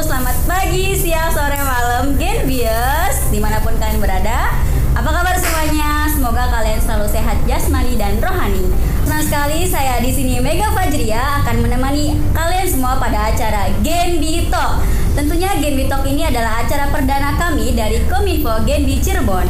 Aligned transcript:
selamat 0.00 0.48
pagi, 0.48 0.96
siang, 0.96 1.28
sore, 1.28 1.60
malam, 1.60 2.16
Genbiers 2.16 3.28
Di 3.28 3.36
mana 3.36 3.60
pun 3.60 3.76
kalian 3.76 4.00
berada. 4.00 4.56
Apa 4.96 5.12
kabar 5.12 5.36
semuanya? 5.36 6.08
Semoga 6.08 6.48
kalian 6.48 6.80
selalu 6.80 7.04
sehat 7.12 7.36
jasmani 7.44 8.00
dan 8.00 8.16
rohani. 8.16 8.64
Senang 9.04 9.20
sekali 9.28 9.68
saya 9.68 10.00
di 10.00 10.08
sini 10.08 10.40
Mega 10.40 10.72
Fajria 10.72 11.44
akan 11.44 11.60
menemani 11.60 12.16
kalian 12.32 12.64
semua 12.64 12.96
pada 12.96 13.28
acara 13.28 13.68
Genbi 13.84 14.48
Talk. 14.48 14.80
Tentunya 15.12 15.52
Genbi 15.60 15.84
Talk 15.84 16.08
ini 16.08 16.24
adalah 16.24 16.64
acara 16.64 16.88
perdana 16.88 17.36
kami 17.36 17.76
dari 17.76 18.00
Kominfo 18.08 18.64
Genbi 18.64 19.04
Cirebon. 19.04 19.44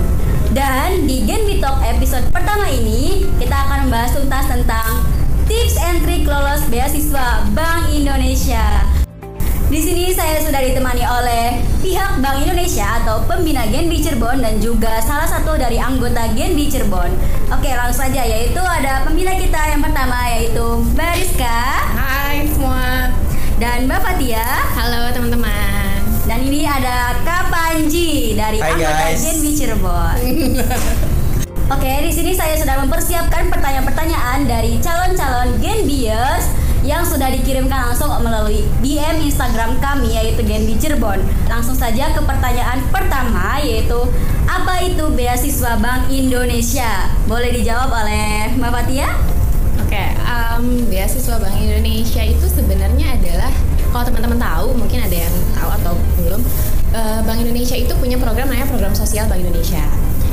Dan 0.50 1.06
di 1.06 1.30
Genbi 1.30 1.62
Talk 1.62 1.78
episode 1.86 2.26
pertama 2.34 2.66
ini 2.66 3.22
Kita 3.38 3.70
akan 3.70 3.86
membahas 3.86 4.18
tuntas 4.18 4.50
tentang 4.50 5.06
tips 5.46 5.78
and 5.78 6.02
trik 6.02 6.26
lolos 6.26 6.66
beasiswa 6.66 7.46
Bank 7.54 7.94
Indonesia 7.94 8.89
di 9.70 9.78
sini 9.78 10.10
saya 10.10 10.42
sudah 10.42 10.58
ditemani 10.58 11.06
oleh 11.06 11.62
pihak 11.78 12.18
Bank 12.18 12.42
Indonesia 12.42 12.98
atau 13.00 13.22
pembina 13.22 13.62
Genbi 13.70 14.02
Cirebon 14.02 14.42
dan 14.42 14.58
juga 14.58 14.98
salah 14.98 15.30
satu 15.30 15.54
dari 15.54 15.78
anggota 15.78 16.26
Genbi 16.34 16.66
Cirebon. 16.66 17.06
Oke, 17.54 17.70
langsung 17.70 18.10
saja 18.10 18.26
yaitu 18.26 18.58
ada 18.58 19.06
pembina 19.06 19.30
kita 19.38 19.70
yang 19.70 19.78
pertama 19.78 20.26
yaitu 20.34 20.82
Mbak 20.90 21.12
Rizka 21.22 21.62
Hai 21.94 22.50
semua. 22.50 23.14
dan 23.62 23.86
Mbak 23.86 24.00
Fatia. 24.02 24.42
Halo 24.74 25.14
teman-teman. 25.14 26.02
Dan 26.26 26.38
ini 26.50 26.66
ada 26.66 27.14
Kak 27.22 27.54
Panji 27.54 28.34
dari 28.34 28.58
Hai, 28.58 28.74
anggota 28.74 29.06
guys. 29.06 29.22
Genbi 29.22 29.50
Cirebon. 29.54 30.18
Oke, 31.78 31.92
di 32.02 32.10
sini 32.10 32.34
saya 32.34 32.58
sudah 32.58 32.82
mempersiapkan 32.82 33.46
pertanyaan-pertanyaan 33.46 34.50
dari 34.50 34.82
calon-calon 34.82 35.62
Genbiers 35.62 36.59
yang 36.80 37.04
sudah 37.04 37.28
dikirimkan 37.28 37.92
langsung 37.92 38.08
melalui 38.24 38.64
DM 38.80 39.20
Instagram 39.28 39.76
kami 39.84 40.16
yaitu 40.16 40.40
Genbi 40.44 40.76
Cirebon. 40.80 41.20
Langsung 41.48 41.76
saja 41.76 42.08
ke 42.12 42.20
pertanyaan 42.24 42.80
pertama 42.88 43.60
yaitu 43.60 44.00
apa 44.48 44.80
itu 44.82 45.04
beasiswa 45.12 45.76
Bank 45.76 46.08
Indonesia? 46.08 47.12
Boleh 47.28 47.52
dijawab 47.52 47.92
oleh 47.92 48.56
Mbak 48.56 48.70
Fatia? 48.72 49.08
Oke, 49.84 50.04
em, 50.16 50.64
beasiswa 50.88 51.36
Bank 51.36 51.56
Indonesia 51.60 52.22
itu 52.24 52.46
sebenarnya 52.48 53.18
adalah 53.18 53.52
kalau 53.90 54.06
teman-teman 54.06 54.38
tahu, 54.38 54.66
mungkin 54.78 55.02
ada 55.02 55.16
yang 55.26 55.34
tahu 55.50 55.70
atau 55.82 55.92
belum, 56.22 56.40
eh, 56.94 57.20
Bank 57.26 57.42
Indonesia 57.42 57.74
itu 57.74 57.90
punya 57.98 58.14
program 58.22 58.46
namanya 58.46 58.70
program 58.70 58.94
sosial 58.94 59.26
Bank 59.26 59.42
Indonesia. 59.42 59.82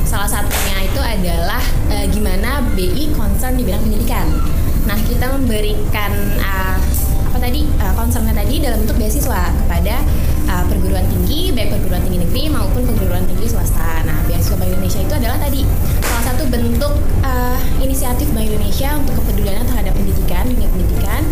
Salah 0.06 0.30
satunya 0.30 0.86
itu 0.86 1.00
adalah 1.02 1.60
eh, 1.90 2.06
gimana 2.08 2.62
BI 2.72 3.12
concern 3.18 3.58
di 3.58 3.66
bidang 3.66 3.82
pendidikan. 3.82 4.26
Nah, 4.88 4.98
kita 5.04 5.28
memberikan 5.36 6.12
eh, 6.40 6.78
apa 7.28 7.36
tadi 7.36 7.68
eh, 7.68 7.92
concernnya 7.92 8.32
tadi 8.32 8.56
dalam 8.56 8.80
bentuk 8.80 8.96
beasiswa 8.96 9.52
kepada 9.52 10.00
eh, 10.48 10.64
perguruan 10.64 11.04
tinggi, 11.12 11.52
baik 11.52 11.76
perguruan 11.76 12.00
tinggi 12.08 12.24
negeri 12.24 12.42
maupun 12.48 12.88
perguruan 12.88 13.28
tinggi 13.28 13.52
swasta. 13.52 14.00
Nah, 14.08 14.24
beasiswa 14.24 14.56
Bank 14.56 14.72
Indonesia 14.72 15.00
itu 15.04 15.14
adalah 15.14 15.36
tadi 15.36 15.60
salah 16.00 16.24
satu 16.32 16.42
bentuk 16.48 16.94
eh, 17.20 17.58
inisiatif 17.84 18.32
Bank 18.32 18.48
Indonesia 18.48 18.96
untuk 18.96 19.20
kepedulian 19.20 19.68
terhadap 19.68 19.92
pendidikan, 19.92 20.48
dunia 20.48 20.68
pendidikan, 20.72 21.22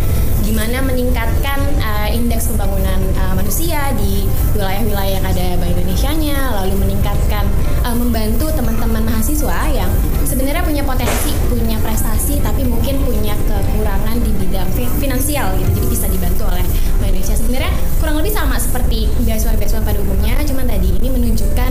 gimana 0.45 0.79
meningkatkan 0.85 1.59
eh, 1.81 2.09
indeks 2.13 2.53
pembangunan 2.53 3.01
eh, 3.17 3.33
manusia 3.33 3.89
di 3.97 4.29
wilayah-wilayah 4.53 5.17
yang 5.17 5.25
ada 5.25 5.47
Bank 5.57 5.76
Indonesia-nya, 5.97 6.61
lalu 6.61 6.77
meningkatkan 6.77 7.49
eh, 7.89 7.97
membantu 7.97 8.53
teman-teman 8.53 9.01
mahasiswa 9.09 9.65
yang 9.73 9.89
sebenarnya 10.29 10.61
punya 10.61 10.85
potensi, 10.85 11.33
punya 11.49 11.81
prestasi, 11.81 12.37
tapi 12.45 12.69
mungkin 12.69 13.01
punya 13.01 13.33
kekurangan 13.49 14.21
di 14.21 14.29
bidang 14.37 14.69
fi- 14.77 14.93
finansial 15.01 15.57
gitu, 15.57 15.73
jadi 15.73 15.89
bisa 15.89 16.07
dibantu 16.13 16.53
oleh 16.53 16.61
Bank 17.01 17.17
Indonesia. 17.17 17.33
Sebenarnya 17.41 17.73
kurang 17.97 18.21
lebih 18.21 18.29
sama 18.37 18.61
seperti 18.61 19.09
beasiswa-beasiswa 19.25 19.81
pada 19.81 19.97
umumnya, 20.05 20.37
cuman 20.45 20.69
tadi 20.69 21.01
ini 21.01 21.09
menunjukkan 21.09 21.71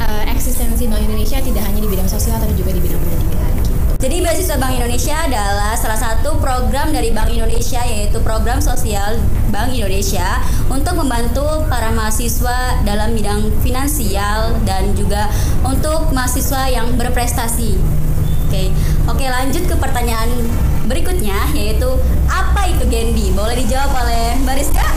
eh, 0.00 0.24
eksistensi 0.32 0.88
Bank 0.88 1.04
Indonesia 1.04 1.36
tidak 1.36 1.60
hanya 1.68 1.84
di 1.84 1.88
bidang 1.92 2.08
sosial, 2.08 2.40
tapi 2.40 2.56
juga 2.56 2.72
di 2.72 2.80
bidang 2.80 2.96
pendidikan. 3.04 3.52
Gitu. 3.68 3.76
Jadi 4.00 4.16
beasiswa 4.24 4.56
Bank 4.56 4.80
Indonesia 4.80 5.16
adalah 5.28 5.76
salah 5.76 6.00
satu 6.00 6.40
program 6.40 6.88
dari 6.88 7.12
Bank 7.12 7.36
Indonesia 7.36 7.84
yaitu 7.84 8.16
program 8.24 8.64
sosial 8.64 9.20
Bank 9.48 9.72
Indonesia 9.72 10.44
untuk 10.68 10.94
membantu 11.00 11.64
para 11.66 11.88
mahasiswa 11.92 12.84
dalam 12.84 13.16
bidang 13.16 13.48
finansial 13.64 14.60
dan 14.68 14.92
juga 14.92 15.28
untuk 15.64 16.12
mahasiswa 16.12 16.68
yang 16.68 16.94
berprestasi. 16.96 17.80
Oke, 18.48 18.72
oke 19.04 19.24
lanjut 19.28 19.64
ke 19.68 19.76
pertanyaan 19.76 20.28
berikutnya 20.88 21.36
yaitu 21.52 21.88
apa 22.32 22.64
itu 22.68 22.88
Genbi? 22.88 23.32
Boleh 23.36 23.60
dijawab 23.60 23.92
oleh 24.04 24.40
Mbak 24.40 24.56
Rizka? 24.56 24.88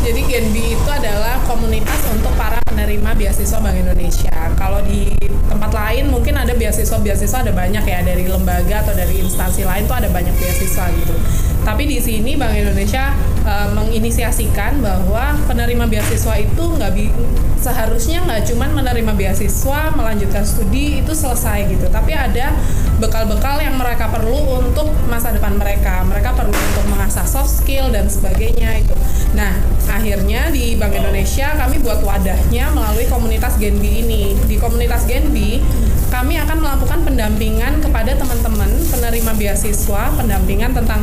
Jadi 0.00 0.22
Genbi 0.30 0.78
itu 0.78 0.90
adalah 0.90 1.42
komunitas 1.44 1.98
untuk 2.14 2.32
para 2.38 2.62
penerima 2.64 3.12
beasiswa 3.18 3.58
Bank 3.58 3.76
Indonesia. 3.76 4.32
Kalau 4.54 4.80
di 4.86 5.12
tempat 5.50 5.74
lain 5.74 6.08
mungkin 6.08 6.38
ada 6.38 6.54
beasiswa-beasiswa 6.54 7.42
ada 7.42 7.52
banyak 7.52 7.84
ya 7.84 8.00
dari 8.06 8.24
lembaga 8.24 8.86
atau 8.86 8.94
dari 8.94 9.18
instansi 9.18 9.66
lain 9.66 9.84
tuh 9.84 9.98
ada 9.98 10.08
banyak 10.08 10.32
beasiswa 10.38 10.88
gitu. 10.94 11.14
Tapi 11.60 11.82
di 11.86 11.98
sini 12.00 12.34
Bank 12.36 12.56
Indonesia 12.56 13.12
eh, 13.44 13.68
menginisiasikan 13.76 14.80
bahwa 14.80 15.36
penerima 15.44 15.84
beasiswa 15.86 16.34
itu 16.40 16.64
nggak 16.76 16.90
bi 16.96 17.12
seharusnya 17.60 18.24
nggak 18.24 18.48
cuman 18.48 18.72
menerima 18.72 19.12
beasiswa 19.12 19.92
melanjutkan 19.92 20.44
studi 20.44 21.04
itu 21.04 21.12
selesai 21.12 21.68
gitu. 21.68 21.86
Tapi 21.92 22.16
ada 22.16 22.56
bekal-bekal 23.00 23.60
yang 23.60 23.76
mereka 23.76 24.08
perlu 24.08 24.60
untuk 24.60 24.92
masa 25.08 25.32
depan 25.32 25.56
mereka. 25.56 26.04
Mereka 26.04 26.36
perlu 26.36 26.52
untuk 26.52 26.84
mengasah 26.92 27.24
soft 27.24 27.52
skill 27.64 27.92
dan 27.92 28.08
sebagainya 28.08 28.80
itu. 28.80 28.96
Nah, 29.36 29.56
akhirnya 29.86 30.50
di 30.50 30.74
Bank 30.74 30.96
Indonesia 30.96 31.54
kami 31.54 31.78
buat 31.80 32.02
wadahnya 32.02 32.72
melalui 32.74 33.06
komunitas 33.06 33.56
Genbi 33.60 34.02
ini. 34.04 34.34
Di 34.48 34.56
komunitas 34.58 35.06
Genbi, 35.06 35.62
kami 36.10 36.36
akan 36.42 36.58
melakukan 36.58 37.00
pendampingan 37.06 37.78
kepada 37.78 38.18
teman-teman 38.18 38.70
penerima 38.90 39.32
beasiswa, 39.38 40.02
pendampingan 40.18 40.74
tentang 40.74 41.00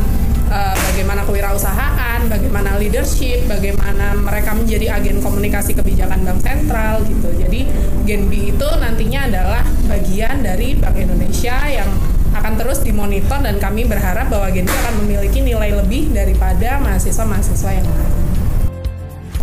eh, 0.48 0.74
bagaimana 0.74 1.22
kewirausahaan, 1.28 2.26
bagaimana 2.26 2.80
leadership, 2.80 3.46
bagaimana 3.46 4.16
mereka 4.18 4.56
menjadi 4.56 4.98
agen 4.98 5.20
komunikasi 5.20 5.76
kebijakan 5.76 6.24
bank 6.24 6.40
sentral 6.42 7.04
gitu. 7.04 7.28
Jadi 7.38 7.68
Genbi 8.08 8.56
itu 8.56 8.68
nantinya 8.80 9.28
adalah 9.28 9.62
bagian 9.84 10.40
dari 10.40 10.72
Bank 10.74 10.96
Indonesia 10.96 11.56
yang 11.68 11.88
akan 12.32 12.54
terus 12.56 12.80
dimonitor 12.80 13.40
dan 13.40 13.60
kami 13.60 13.84
berharap 13.84 14.32
bahwa 14.32 14.48
Genbi 14.48 14.72
akan 14.72 14.94
memiliki 15.04 15.44
nilai 15.44 15.76
lebih 15.76 16.12
daripada 16.12 16.80
mahasiswa-mahasiswa 16.80 17.70
yang 17.72 17.86
lain. 17.86 18.12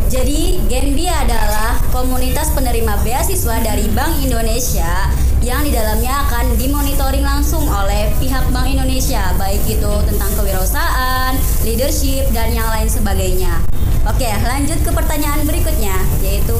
Jadi 0.06 0.64
Genbi 0.70 1.10
adalah 1.10 1.82
komunitas 1.90 2.54
penerima 2.54 2.94
beasiswa 3.04 3.58
dari 3.60 3.90
Bank 3.92 4.22
Indonesia 4.22 5.12
yang 5.44 5.66
di 5.66 5.72
dalamnya 5.76 6.24
akan 6.28 6.56
dimonitoring 6.56 7.26
langsung 7.26 7.66
oleh 7.68 8.12
pihak 8.22 8.48
Bank 8.54 8.72
Indonesia 8.72 9.36
baik 9.36 9.64
itu 9.68 9.94
tentang 10.08 10.32
kewirausahaan, 10.40 11.34
leadership 11.68 12.30
dan 12.32 12.56
yang 12.56 12.68
lain 12.72 12.88
sebagainya. 12.88 13.60
Oke, 14.06 14.30
lanjut 14.46 14.80
ke 14.86 14.92
pertanyaan 14.94 15.42
berikutnya 15.50 15.98
yaitu 16.22 16.56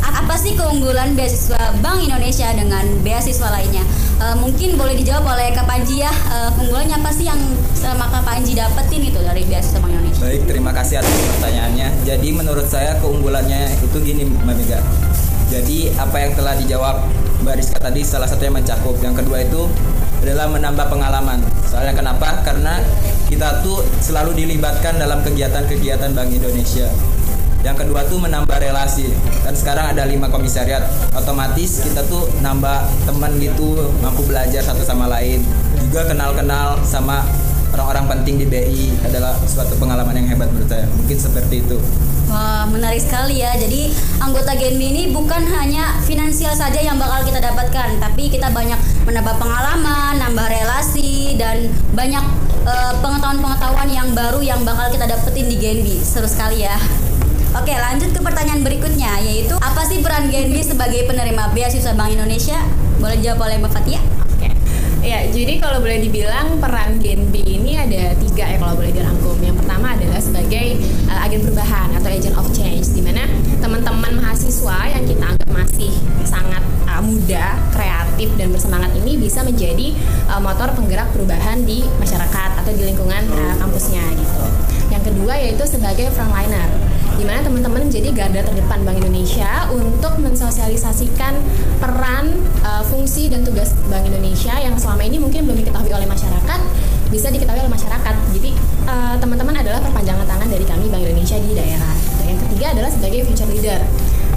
apa 0.00 0.34
sih 0.34 0.56
keunggulan 0.58 1.14
beasiswa 1.14 1.76
Bank 1.78 2.02
Indonesia 2.02 2.50
dengan 2.50 2.82
beasiswa 3.06 3.48
lainnya? 3.52 3.84
Eh, 4.20 4.36
mungkin 4.36 4.74
boleh 4.74 4.98
dijawab 4.98 5.38
oleh 5.38 5.54
Kak 5.54 5.64
Panji 5.70 6.02
ya. 6.02 6.10
Eh, 6.10 6.50
keunggulannya 6.58 6.96
apa 6.98 7.10
sih 7.14 7.30
yang 7.30 7.38
sama 7.78 8.10
Kak 8.10 8.26
Panji 8.26 8.58
dapetin 8.58 9.06
itu 9.06 9.20
dari 9.22 9.46
beasiswa 9.46 9.78
Bank 9.78 9.92
Indonesia? 9.94 10.22
Baik, 10.24 10.42
terima 10.50 10.70
kasih 10.74 11.00
atas 11.00 11.14
pertanyaannya. 11.38 11.88
Jadi 12.02 12.28
menurut 12.34 12.66
saya 12.66 12.98
keunggulannya 12.98 13.80
itu 13.80 13.96
gini 14.02 14.22
Mbak 14.26 14.54
Mega. 14.58 14.80
Jadi 15.50 15.90
apa 15.98 16.16
yang 16.22 16.32
telah 16.38 16.54
dijawab 16.62 16.96
Mbak 17.40 17.80
tadi 17.80 18.00
salah 18.04 18.28
satunya 18.28 18.52
mencakup. 18.52 19.00
Yang 19.00 19.24
kedua 19.24 19.40
itu 19.40 19.64
adalah 20.20 20.46
menambah 20.52 20.86
pengalaman. 20.92 21.40
Soalnya 21.64 21.96
kenapa? 21.96 22.44
Karena 22.44 22.76
kita 23.32 23.64
tuh 23.64 23.80
selalu 24.04 24.36
dilibatkan 24.44 25.00
dalam 25.00 25.24
kegiatan-kegiatan 25.24 26.12
Bank 26.12 26.28
Indonesia. 26.28 26.88
Yang 27.60 27.76
kedua 27.84 28.04
tuh 28.08 28.20
menambah 28.20 28.56
relasi. 28.56 29.12
Kan 29.44 29.52
sekarang 29.56 29.92
ada 29.92 30.04
lima 30.08 30.28
komisariat. 30.28 30.84
Otomatis 31.16 31.84
kita 31.84 32.04
tuh 32.08 32.28
nambah 32.40 32.88
teman 33.04 33.36
gitu, 33.40 33.88
mampu 34.00 34.24
belajar 34.24 34.60
satu 34.64 34.84
sama 34.84 35.08
lain. 35.08 35.44
Juga 35.88 36.08
kenal-kenal 36.08 36.80
sama 36.84 37.24
orang-orang 37.72 38.18
penting 38.18 38.44
di 38.44 38.46
BI 38.48 39.04
adalah 39.04 39.36
suatu 39.44 39.76
pengalaman 39.76 40.16
yang 40.16 40.28
hebat 40.36 40.48
menurut 40.52 40.68
saya. 40.68 40.88
Mungkin 40.88 41.16
seperti 41.16 41.64
itu. 41.64 41.76
Wah, 42.30 42.62
menarik 42.70 43.02
sekali 43.02 43.42
ya. 43.42 43.58
Jadi 43.58 43.90
anggota 44.22 44.54
Genbi 44.54 44.94
ini 44.94 45.02
bukan 45.10 45.42
hanya 45.50 45.98
finansial 46.06 46.54
saja 46.54 46.78
yang 46.78 46.94
bakal 46.94 47.26
kita 47.26 47.42
dapatkan, 47.42 47.98
tapi 47.98 48.30
kita 48.30 48.54
banyak 48.54 48.78
menambah 49.02 49.34
pengalaman, 49.34 50.14
nambah 50.22 50.46
relasi 50.46 51.34
dan 51.34 51.66
banyak 51.90 52.22
eh, 52.70 52.94
pengetahuan-pengetahuan 53.02 53.90
yang 53.90 54.08
baru 54.14 54.38
yang 54.46 54.62
bakal 54.62 54.86
kita 54.94 55.10
dapetin 55.10 55.50
di 55.50 55.58
Genbi. 55.58 55.98
Seru 55.98 56.30
sekali 56.30 56.62
ya. 56.62 56.78
Oke, 57.50 57.74
lanjut 57.74 58.14
ke 58.14 58.20
pertanyaan 58.22 58.62
berikutnya 58.62 59.18
yaitu 59.26 59.58
apa 59.58 59.82
sih 59.82 59.98
peran 59.98 60.30
Genbi 60.30 60.62
sebagai 60.62 61.02
penerima 61.10 61.50
beasiswa 61.50 61.98
Bank 61.98 62.14
Indonesia? 62.14 62.62
Boleh 63.02 63.18
jawab 63.18 63.50
oleh 63.50 63.58
Mbak 63.58 63.74
Fatia? 63.74 64.19
Ya, 65.00 65.24
jadi 65.32 65.56
kalau 65.56 65.80
boleh 65.80 66.04
dibilang 66.04 66.60
peran 66.60 67.00
Gen 67.00 67.32
B 67.32 67.40
ini 67.40 67.72
ada 67.72 68.12
tiga 68.20 68.44
ya 68.52 68.60
kalau 68.60 68.76
boleh 68.76 68.92
dirangkum. 68.92 69.32
Yang 69.40 69.64
pertama 69.64 69.96
adalah 69.96 70.20
sebagai 70.20 70.76
uh, 71.08 71.24
agen 71.24 71.40
perubahan 71.40 71.88
atau 71.96 72.08
agent 72.12 72.36
of 72.36 72.46
change, 72.52 72.92
di 72.92 73.00
mana 73.00 73.24
teman-teman 73.64 74.20
mahasiswa 74.20 74.76
yang 74.92 75.02
kita 75.08 75.24
anggap 75.24 75.50
masih 75.50 75.90
sangat 76.28 76.60
uh, 76.84 77.00
muda, 77.00 77.56
kreatif 77.72 78.28
dan 78.36 78.52
bersemangat 78.52 78.92
ini 79.00 79.16
bisa 79.16 79.40
menjadi 79.40 79.96
uh, 80.28 80.38
motor 80.38 80.68
penggerak 80.76 81.08
perubahan 81.16 81.64
di 81.64 81.80
masyarakat 81.96 82.50
atau 82.60 82.70
di 82.70 82.84
lingkungan 82.84 83.24
uh, 83.34 83.56
kampusnya 83.56 84.04
gitu. 84.14 84.44
Yang 84.92 85.02
kedua 85.10 85.32
yaitu 85.40 85.64
sebagai 85.64 86.12
frontliner 86.12 86.68
di 87.20 87.28
mana 87.28 87.44
teman-teman 87.44 87.84
menjadi 87.84 88.16
garda 88.16 88.40
terdepan 88.40 88.80
Bank 88.80 88.96
Indonesia 88.96 89.68
untuk 89.68 90.16
mensosialisasikan 90.24 91.36
peran, 91.76 92.32
uh, 92.64 92.80
fungsi 92.80 93.28
dan 93.28 93.44
tugas 93.44 93.76
Bank 93.92 94.08
Indonesia 94.08 94.56
yang 94.56 94.72
selama 94.80 95.04
ini 95.04 95.20
mungkin 95.20 95.44
belum 95.44 95.60
diketahui 95.60 95.92
oleh 95.92 96.08
masyarakat 96.08 96.60
bisa 97.12 97.28
diketahui 97.28 97.60
oleh 97.60 97.72
masyarakat. 97.76 98.14
Jadi 98.32 98.56
uh, 98.88 99.20
teman-teman 99.20 99.52
adalah 99.52 99.84
perpanjangan 99.84 100.24
tangan 100.24 100.48
dari 100.48 100.64
kami 100.64 100.88
Bank 100.88 101.04
Indonesia 101.04 101.36
di 101.36 101.52
daerah. 101.52 101.92
Yang 102.24 102.38
ketiga 102.48 102.66
adalah 102.72 102.88
sebagai 102.88 103.20
future 103.28 103.50
leader. 103.52 103.80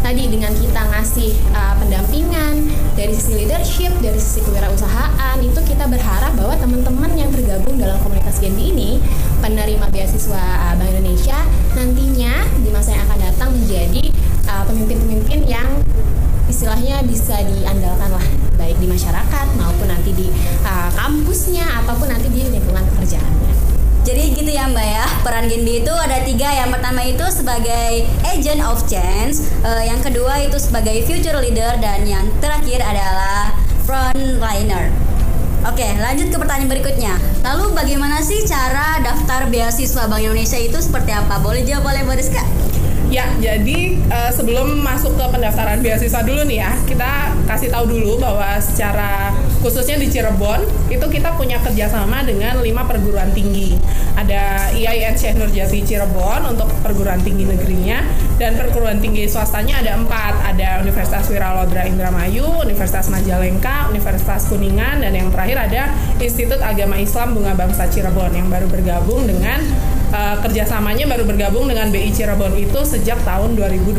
Tadi 0.04 0.24
dengan 0.28 0.52
kita 0.52 0.82
ngasih 0.84 1.32
uh, 1.56 1.80
pendampingan 1.80 2.68
dari 3.00 3.16
sisi 3.16 3.48
leadership, 3.48 3.96
dari 4.04 4.20
sisi 4.20 4.44
kewirausahaan, 4.44 5.40
itu 5.40 5.60
kita 5.64 5.88
berharap 5.88 6.36
bahwa 6.36 6.60
teman-teman 6.60 7.16
yang 7.16 7.32
tergabung 7.32 7.80
dalam 7.80 7.96
komunitas 8.04 8.44
Genbi 8.44 8.76
ini 8.76 9.00
penerima 9.44 9.92
beasiswa 9.92 10.40
uh, 10.40 10.74
Bank 10.80 10.88
Indonesia 10.96 11.36
nantinya 11.76 12.48
di 12.64 12.72
masa 12.72 12.96
yang 12.96 13.04
akan 13.12 13.20
datang 13.20 13.50
menjadi 13.52 14.04
uh, 14.48 14.64
pemimpin-pemimpin 14.64 15.44
yang 15.44 15.68
istilahnya 16.48 17.04
bisa 17.04 17.44
diandalkan 17.44 18.08
lah 18.08 18.26
baik 18.56 18.80
di 18.80 18.88
masyarakat 18.88 19.46
maupun 19.60 19.92
nanti 19.92 20.16
di 20.16 20.32
uh, 20.64 20.88
kampusnya 20.96 21.84
ataupun 21.84 22.08
nanti 22.08 22.32
di 22.32 22.48
lingkungan 22.48 22.88
pekerjaannya. 22.96 23.52
Jadi 24.04 24.36
gitu 24.36 24.52
ya 24.52 24.68
Mbak 24.68 24.84
ya, 24.84 25.06
peran 25.24 25.48
Genbi 25.48 25.80
itu 25.80 25.94
ada 25.96 26.20
tiga. 26.28 26.52
Yang 26.52 26.76
pertama 26.76 27.02
itu 27.08 27.26
sebagai 27.32 28.04
agent 28.28 28.60
of 28.60 28.84
change, 28.84 29.48
uh, 29.64 29.80
yang 29.80 30.04
kedua 30.04 30.44
itu 30.44 30.60
sebagai 30.60 31.08
future 31.08 31.40
leader, 31.40 31.80
dan 31.80 32.04
yang 32.04 32.28
terakhir 32.44 32.84
adalah 32.84 33.56
frontliner. 33.88 34.92
Oke, 35.64 35.88
lanjut 36.04 36.28
ke 36.28 36.36
pertanyaan 36.36 36.68
berikutnya. 36.68 37.16
Lalu 37.44 37.76
bagaimana 37.76 38.24
sih 38.24 38.48
cara 38.48 39.04
daftar 39.04 39.52
beasiswa 39.52 40.08
Bank 40.08 40.24
Indonesia 40.24 40.56
itu 40.56 40.80
seperti 40.80 41.12
apa? 41.12 41.44
Boleh 41.44 41.68
jawab 41.68 41.92
oleh 41.92 42.08
Boris 42.08 42.32
Kak? 42.32 42.48
Ya, 43.12 43.28
jadi 43.38 44.00
uh, 44.08 44.32
sebelum 44.32 44.80
masuk 44.80 45.20
ke 45.20 45.26
pendaftaran 45.28 45.84
beasiswa 45.84 46.24
dulu 46.24 46.48
nih 46.48 46.64
ya, 46.64 46.72
kita 46.88 47.36
kasih 47.46 47.68
tahu 47.70 47.92
dulu 47.92 48.16
bahwa 48.16 48.58
secara 48.64 49.36
khususnya 49.64 49.96
di 49.96 50.12
Cirebon 50.12 50.92
itu 50.92 51.06
kita 51.08 51.40
punya 51.40 51.56
kerjasama 51.64 52.28
dengan 52.28 52.60
lima 52.60 52.84
perguruan 52.84 53.32
tinggi. 53.32 53.80
Ada 54.20 54.76
IAIN 54.76 55.16
Syekh 55.16 55.40
Nurjati 55.40 55.80
Cirebon 55.88 56.52
untuk 56.52 56.68
perguruan 56.84 57.24
tinggi 57.24 57.48
negerinya 57.48 58.04
dan 58.36 58.60
perguruan 58.60 59.00
tinggi 59.00 59.24
swastanya 59.32 59.80
ada 59.80 59.96
empat. 59.96 60.54
Ada 60.54 60.84
Universitas 60.84 61.32
Wiralodra 61.32 61.88
Indramayu, 61.88 62.44
Universitas 62.62 63.08
Majalengka, 63.08 63.88
Universitas 63.88 64.52
Kuningan, 64.52 65.00
dan 65.00 65.16
yang 65.16 65.32
terakhir 65.32 65.72
ada 65.72 65.96
Institut 66.20 66.60
Agama 66.60 67.00
Islam 67.00 67.32
Bunga 67.32 67.56
Bangsa 67.56 67.88
Cirebon 67.88 68.36
yang 68.36 68.52
baru 68.52 68.68
bergabung 68.68 69.24
dengan 69.24 69.64
uh, 70.14 70.36
kerjasamanya 70.40 71.10
baru 71.10 71.26
bergabung 71.26 71.66
dengan 71.66 71.90
BI 71.90 72.14
Cirebon 72.14 72.54
itu 72.56 72.80
sejak 72.86 73.20
tahun 73.26 73.58
2020 73.58 73.98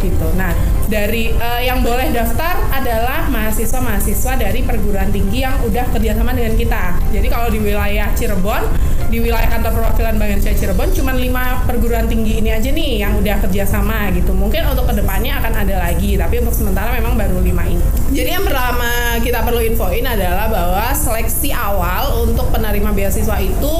gitu. 0.00 0.28
Nah, 0.34 0.50
dari 0.88 1.30
uh, 1.36 1.60
yang 1.60 1.84
boleh 1.84 2.10
daftar 2.10 2.64
adalah 2.72 3.28
mahasiswa-mahasiswa 3.28 4.40
dari 4.40 4.64
perguruan 4.64 5.12
tinggi 5.12 5.44
yang 5.44 5.60
udah 5.62 5.84
kerjasama 5.92 6.32
dengan 6.32 6.56
kita. 6.56 6.96
Jadi 7.12 7.26
kalau 7.28 7.52
di 7.52 7.60
wilayah 7.60 8.10
Cirebon, 8.16 8.62
di 9.12 9.20
wilayah 9.20 9.46
kantor 9.46 9.78
perwakilan 9.78 10.16
Bank 10.16 10.30
Indonesia 10.40 10.56
Cirebon, 10.56 10.88
cuma 10.96 11.12
lima 11.14 11.62
perguruan 11.68 12.08
tinggi 12.08 12.40
ini 12.40 12.50
aja 12.50 12.72
nih 12.72 13.04
yang 13.04 13.12
udah 13.20 13.36
kerjasama 13.44 14.10
gitu. 14.16 14.32
Mungkin 14.32 14.64
untuk 14.66 14.90
ke 14.90 14.94
depannya 14.96 15.38
akan 15.38 15.52
ada 15.66 15.76
lagi, 15.86 16.16
tapi 16.16 16.40
untuk 16.40 16.56
sementara 16.56 16.90
memang 16.96 17.14
baru 17.14 17.38
lima 17.44 17.62
ini. 17.68 17.84
Jadi 18.14 18.30
yang 18.30 18.44
pertama 18.46 19.20
kita 19.20 19.44
perlu 19.44 19.60
infoin 19.62 20.06
adalah 20.06 20.46
bahwa 20.48 20.86
seleksi 20.94 21.50
awal 21.54 22.24
untuk 22.24 22.48
penerima 22.50 22.90
beasiswa 22.94 23.36
itu 23.42 23.74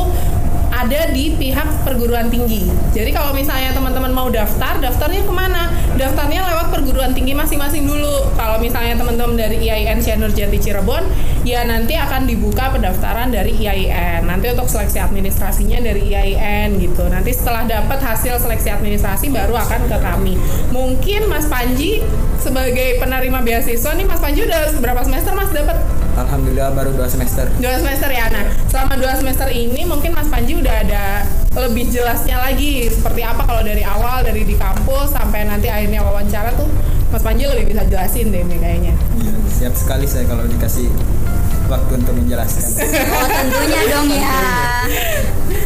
ada 0.74 1.14
di 1.14 1.38
pihak 1.38 1.86
perguruan 1.86 2.26
tinggi. 2.26 2.66
Jadi 2.90 3.14
kalau 3.14 3.30
misalnya 3.30 3.70
teman-teman 3.70 4.10
mau 4.10 4.26
daftar, 4.26 4.82
daftarnya 4.82 5.22
ke 5.22 5.30
mana? 5.30 5.70
Daftarnya 5.94 6.42
lewat 6.42 6.74
perguruan 6.74 7.14
tinggi 7.14 7.30
masing-masing 7.30 7.86
dulu. 7.86 8.34
Kalau 8.34 8.58
misalnya 8.58 8.98
teman-teman 8.98 9.38
dari 9.38 9.62
IAIN 9.62 10.02
Syanur 10.02 10.34
Jati 10.34 10.58
Cirebon, 10.58 11.06
ya 11.46 11.62
nanti 11.62 11.94
akan 11.94 12.26
dibuka 12.26 12.74
pendaftaran 12.74 13.30
dari 13.30 13.54
IAIN. 13.54 14.26
Nanti 14.26 14.50
untuk 14.50 14.66
seleksi 14.66 14.98
administrasinya 14.98 15.78
dari 15.78 16.10
IAIN 16.10 16.82
gitu. 16.82 17.06
Nanti 17.06 17.30
setelah 17.30 17.62
dapat 17.64 18.02
hasil 18.02 18.42
seleksi 18.42 18.74
administrasi 18.74 19.30
baru 19.30 19.54
akan 19.54 19.86
ke 19.86 19.98
kami. 20.02 20.34
Mungkin 20.74 21.30
Mas 21.30 21.46
Panji 21.46 22.02
sebagai 22.42 22.98
penerima 22.98 23.40
beasiswa 23.40 23.94
nih 23.94 24.04
Mas 24.04 24.20
Panji 24.20 24.42
udah 24.42 24.74
berapa 24.82 25.00
semester 25.06 25.32
Mas 25.38 25.54
dapat? 25.54 26.03
Alhamdulillah 26.14 26.70
baru 26.74 26.94
dua 26.94 27.10
semester. 27.10 27.50
Dua 27.58 27.74
semester 27.78 28.06
ya. 28.10 28.30
Nah, 28.30 28.46
selama 28.70 28.94
dua 28.98 29.12
semester 29.18 29.50
ini 29.50 29.82
mungkin 29.82 30.14
Mas 30.14 30.30
Panji 30.30 30.54
udah 30.54 30.74
ada 30.86 31.26
lebih 31.54 31.90
jelasnya 31.90 32.38
lagi 32.38 32.86
seperti 32.90 33.22
apa 33.26 33.42
kalau 33.46 33.62
dari 33.62 33.82
awal 33.82 34.22
dari 34.22 34.46
di 34.46 34.54
kampus 34.54 35.14
sampai 35.14 35.46
nanti 35.46 35.70
akhirnya 35.70 36.02
wawancara 36.02 36.54
tuh 36.54 36.70
Mas 37.10 37.22
Panji 37.22 37.46
lebih 37.46 37.74
bisa 37.74 37.82
jelasin 37.86 38.30
deh 38.30 38.42
nih 38.46 38.58
kayaknya. 38.58 38.94
Ya, 39.22 39.34
siap 39.50 39.74
sekali 39.74 40.06
saya 40.06 40.26
kalau 40.30 40.46
dikasih 40.46 40.86
waktu 41.66 41.92
untuk 41.98 42.14
menjelaskan. 42.14 42.70
Oh 43.14 43.26
tentunya 43.26 43.80
dong 43.90 44.08
ya. 44.10 44.42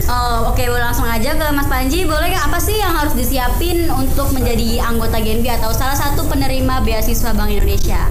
Oh 0.09 0.53
oke 0.53 0.56
okay, 0.56 0.69
langsung 0.73 1.05
aja 1.05 1.37
ke 1.37 1.47
Mas 1.53 1.69
Panji. 1.69 2.09
Boleh 2.09 2.33
nggak 2.33 2.45
apa 2.49 2.59
sih 2.61 2.77
yang 2.81 2.97
harus 2.97 3.12
disiapin 3.12 3.89
untuk 3.93 4.33
menjadi 4.33 4.81
anggota 4.81 5.21
Genbi 5.21 5.53
atau 5.53 5.73
salah 5.77 5.97
satu 5.97 6.25
penerima 6.25 6.81
beasiswa 6.85 7.37
Bank 7.37 7.53
Indonesia? 7.53 8.09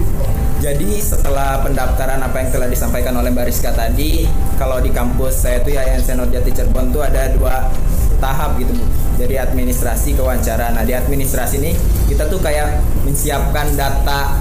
Jadi 0.58 0.98
setelah 0.98 1.62
pendaftaran 1.62 2.18
apa 2.18 2.42
yang 2.42 2.50
telah 2.50 2.66
disampaikan 2.66 3.14
oleh 3.14 3.30
Mbak 3.30 3.46
Rizka 3.46 3.70
tadi, 3.70 4.26
kalau 4.58 4.82
di 4.82 4.90
kampus 4.90 5.46
saya 5.46 5.62
tuh 5.62 5.70
ya 5.70 5.86
yang 5.86 6.02
Senor 6.02 6.26
Jati 6.34 6.50
Cirebon 6.50 6.90
tuh 6.90 7.06
ada 7.06 7.30
dua 7.30 7.70
tahap 8.18 8.58
gitu 8.58 8.74
Bu. 8.74 8.84
Jadi 9.22 9.38
administrasi 9.38 10.18
kewawancara. 10.18 10.74
Nah 10.74 10.82
di 10.82 10.98
administrasi 10.98 11.62
ini 11.62 11.78
kita 12.10 12.26
tuh 12.26 12.42
kayak 12.42 12.82
menyiapkan 13.06 13.78
data 13.78 14.34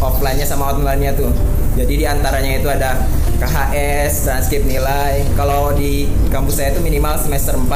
offline-nya 0.00 0.48
sama 0.48 0.72
online-nya 0.72 1.12
tuh. 1.12 1.28
Jadi 1.76 1.92
di 1.92 2.06
antaranya 2.08 2.56
itu 2.56 2.68
ada 2.72 2.96
KHS, 3.36 4.32
transkrip 4.32 4.64
nilai. 4.64 5.28
Kalau 5.36 5.76
di 5.76 6.08
kampus 6.32 6.56
saya 6.56 6.72
itu 6.72 6.80
minimal 6.80 7.20
semester 7.20 7.52
4 7.56 7.68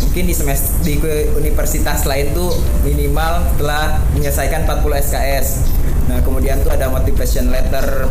mungkin 0.00 0.26
di 0.26 0.34
semester 0.34 0.74
di 0.82 0.98
universitas 1.38 2.02
lain 2.02 2.34
tuh 2.34 2.50
minimal 2.82 3.46
telah 3.56 4.00
menyelesaikan 4.12 4.66
40 4.66 5.06
SKS. 5.06 5.48
Nah, 6.10 6.18
kemudian 6.26 6.58
tuh 6.66 6.74
ada 6.74 6.90
motivation 6.90 7.54
letter. 7.54 8.10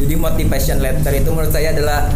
Jadi 0.00 0.14
motivation 0.16 0.80
letter 0.80 1.12
itu 1.12 1.28
menurut 1.28 1.52
saya 1.52 1.76
adalah 1.76 2.08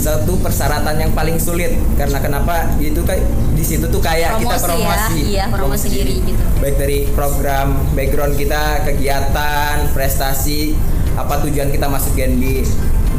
satu 0.00 0.40
persyaratan 0.40 0.96
yang 0.96 1.12
paling 1.12 1.36
sulit 1.36 1.76
karena 2.00 2.16
kenapa 2.24 2.64
itu 2.80 3.04
kayak 3.04 3.20
di 3.52 3.60
situ 3.60 3.84
tuh 3.92 4.00
kayak 4.00 4.40
promosi 4.40 4.48
kita 4.48 4.56
promosi 4.64 5.20
ya, 5.20 5.28
iya, 5.28 5.44
promosi, 5.52 5.60
promosi 5.60 5.86
diri 5.92 6.16
gitu. 6.24 6.42
Baik 6.64 6.76
dari 6.80 6.98
program 7.12 7.68
background 7.92 8.34
kita, 8.40 8.88
kegiatan, 8.88 9.92
prestasi, 9.92 10.72
apa 11.20 11.44
tujuan 11.44 11.68
kita 11.68 11.92
masuk 11.92 12.16
Genbi. 12.16 12.64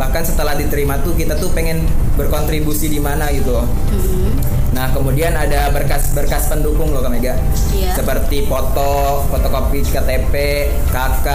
Bahkan 0.02 0.24
setelah 0.26 0.58
diterima 0.58 0.98
tuh 1.06 1.14
kita 1.14 1.38
tuh 1.38 1.54
pengen 1.54 1.86
berkontribusi 2.18 2.90
di 2.90 2.98
mana 2.98 3.30
gitu. 3.30 3.62
Mm-hmm 3.62 4.61
Nah, 4.72 4.88
kemudian 4.96 5.36
ada 5.36 5.68
berkas-berkas 5.76 6.48
pendukung 6.48 6.96
loh 6.96 7.04
Kak 7.04 7.12
Mega. 7.12 7.36
Iya. 7.76 7.92
Seperti 7.92 8.48
foto, 8.48 9.24
fotokopi 9.28 9.84
KTP, 9.84 10.34
KK, 10.90 11.28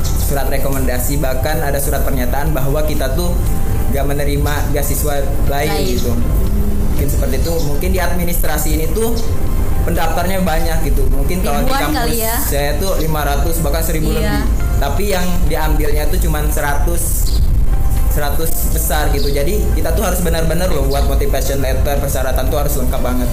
surat 0.00 0.48
rekomendasi, 0.48 1.20
bahkan 1.20 1.60
ada 1.60 1.76
surat 1.76 2.00
pernyataan 2.06 2.56
bahwa 2.56 2.80
kita 2.88 3.12
tuh 3.12 3.36
gak 3.92 4.06
menerima 4.08 4.72
beasiswa 4.72 5.20
lain, 5.52 5.70
lain. 5.70 5.92
gitu. 5.92 6.12
Mungkin 6.96 7.08
seperti 7.08 7.36
itu. 7.44 7.54
Mungkin 7.68 7.88
di 7.92 8.00
administrasi 8.00 8.68
ini 8.80 8.86
tuh 8.96 9.12
pendaftarnya 9.84 10.40
banyak 10.40 10.78
gitu. 10.88 11.04
Mungkin 11.12 11.44
kalau 11.44 11.60
di 11.64 11.72
kampus 11.72 12.16
ya. 12.16 12.34
saya 12.40 12.70
tuh 12.80 12.96
500 12.96 13.64
bahkan 13.64 13.82
1000 13.84 13.92
iya. 13.92 14.00
lebih. 14.08 14.40
Tapi 14.80 15.04
yang 15.12 15.26
diambilnya 15.52 16.04
tuh 16.08 16.16
cuma 16.16 16.40
100 16.40 17.29
100 18.10 18.74
besar 18.74 19.08
gitu 19.14 19.30
jadi 19.30 19.62
kita 19.78 19.94
tuh 19.94 20.02
harus 20.02 20.20
benar-benar 20.20 20.70
loh 20.70 20.86
buat 20.90 21.06
motivation 21.06 21.62
letter 21.62 21.98
persyaratan 21.98 22.50
tuh 22.50 22.58
harus 22.58 22.74
lengkap 22.76 23.00
banget 23.00 23.30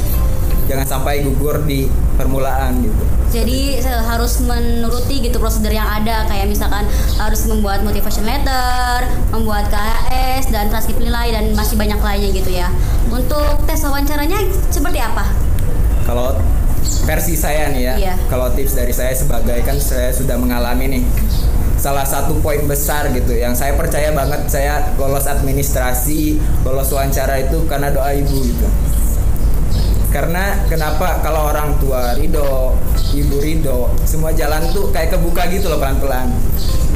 jangan 0.67 0.85
sampai 0.85 1.23
gugur 1.23 1.63
di 1.63 1.89
permulaan 2.19 2.83
gitu 2.85 3.03
jadi 3.27 3.83
harus 4.07 4.39
menuruti 4.39 5.19
gitu 5.19 5.35
prosedur 5.35 5.71
yang 5.71 5.87
ada 5.87 6.23
kayak 6.31 6.47
misalkan 6.47 6.87
harus 7.19 7.43
membuat 7.43 7.83
motivation 7.83 8.23
letter, 8.23 9.03
membuat 9.35 9.67
KHS 9.67 10.47
dan 10.47 10.71
transkrip 10.71 10.95
nilai 11.03 11.35
dan 11.35 11.51
masih 11.51 11.75
banyak 11.75 11.99
lainnya 11.99 12.31
gitu 12.31 12.55
ya. 12.55 12.71
Untuk 13.11 13.67
tes 13.67 13.83
wawancaranya 13.83 14.39
seperti 14.71 15.03
apa? 15.03 15.27
Kalau 16.07 16.39
versi 17.03 17.35
saya 17.35 17.67
nih 17.67 17.83
ya, 17.83 17.93
iya. 17.99 18.15
kalau 18.31 18.47
tips 18.55 18.79
dari 18.79 18.95
saya 18.95 19.11
sebagai 19.11 19.59
kan 19.67 19.75
saya 19.75 20.15
sudah 20.15 20.39
mengalami 20.39 20.99
nih 20.99 21.03
salah 21.77 22.03
satu 22.03 22.41
poin 22.41 22.59
besar 22.65 23.13
gitu. 23.13 23.31
Yang 23.31 23.63
saya 23.63 23.73
percaya 23.77 24.09
banget 24.11 24.49
saya 24.49 24.91
lolos 24.97 25.29
administrasi 25.29 26.41
lolos 26.65 26.89
wawancara 26.91 27.47
itu 27.47 27.63
karena 27.69 27.93
doa 27.93 28.11
ibu 28.11 28.37
gitu. 28.43 28.67
Karena 30.09 30.65
kenapa? 30.65 31.21
Kalau 31.21 31.53
orang 31.53 31.77
tua 31.77 32.17
ridho 32.17 32.73
ibu 33.13 33.37
ridho 33.37 33.91
semua 34.03 34.33
jalan 34.33 34.65
tuh 34.73 34.89
kayak 34.89 35.13
kebuka 35.13 35.45
gitu 35.53 35.69
loh 35.69 35.77
pelan-pelan. 35.77 36.33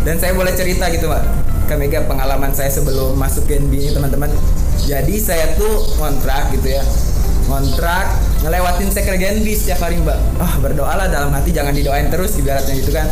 Dan 0.01 0.17
saya 0.17 0.33
boleh 0.33 0.51
cerita 0.57 0.89
gitu 0.89 1.05
mbak. 1.05 1.21
Ke 1.69 1.77
Mega 1.77 2.03
pengalaman 2.03 2.51
saya 2.51 2.67
sebelum 2.73 3.15
masuk 3.15 3.47
Genbi 3.47 3.87
ini 3.87 3.91
teman-teman. 3.93 4.27
Jadi 4.81 5.15
saya 5.21 5.53
tuh 5.55 5.93
kontrak 5.95 6.49
gitu 6.57 6.73
ya. 6.73 6.83
Kontrak 7.45 8.17
ngelewatin 8.41 8.89
sekre 8.89 9.19
Genbi 9.21 9.53
setiap 9.53 9.85
hari 9.85 10.01
mbak. 10.01 10.17
Ah 10.41 10.57
berdoalah 10.57 11.05
dalam 11.11 11.29
hati 11.29 11.53
jangan 11.53 11.75
didoain 11.75 12.09
terus 12.09 12.39
ibaratnya 12.41 12.73
gitu 12.79 12.89
kan 12.95 13.05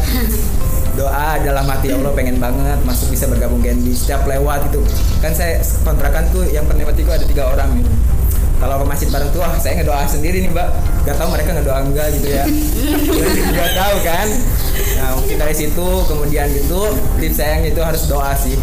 doa 0.99 1.39
dalam 1.39 1.63
hati 1.63 1.95
Allah 1.95 2.11
pengen 2.11 2.43
banget 2.43 2.75
masuk 2.83 3.07
bisa 3.15 3.31
bergabung 3.31 3.63
Genbi 3.63 3.95
setiap 3.95 4.27
lewat 4.27 4.67
itu 4.67 4.83
kan 5.23 5.31
saya 5.31 5.63
kontrakan 5.87 6.27
tuh 6.35 6.43
yang 6.51 6.67
penikmatiku 6.67 7.15
ada 7.15 7.23
tiga 7.23 7.47
orang 7.47 7.79
gitu. 7.79 7.91
Kalau 8.59 8.75
ke 8.83 8.85
masjid 8.91 9.07
bareng 9.07 9.31
tuh 9.31 9.39
ah, 9.39 9.55
saya 9.55 9.79
ngedoa 9.79 10.03
sendiri 10.03 10.43
nih 10.43 10.51
mbak. 10.51 10.67
Gak 11.07 11.15
tahu 11.15 11.31
mereka 11.31 11.55
ngedoa 11.55 11.79
enggak 11.79 12.11
gitu 12.11 12.27
ya. 12.27 12.43
Gak 13.55 13.71
tahu 13.71 13.95
kan? 14.03 14.27
Nah 14.99 15.09
mungkin 15.15 15.35
dari 15.39 15.55
situ 15.55 15.87
kemudian 16.11 16.51
gitu 16.51 16.91
tips 17.23 17.39
saya 17.39 17.63
itu 17.63 17.79
harus 17.79 18.03
doa 18.11 18.35
sih. 18.35 18.59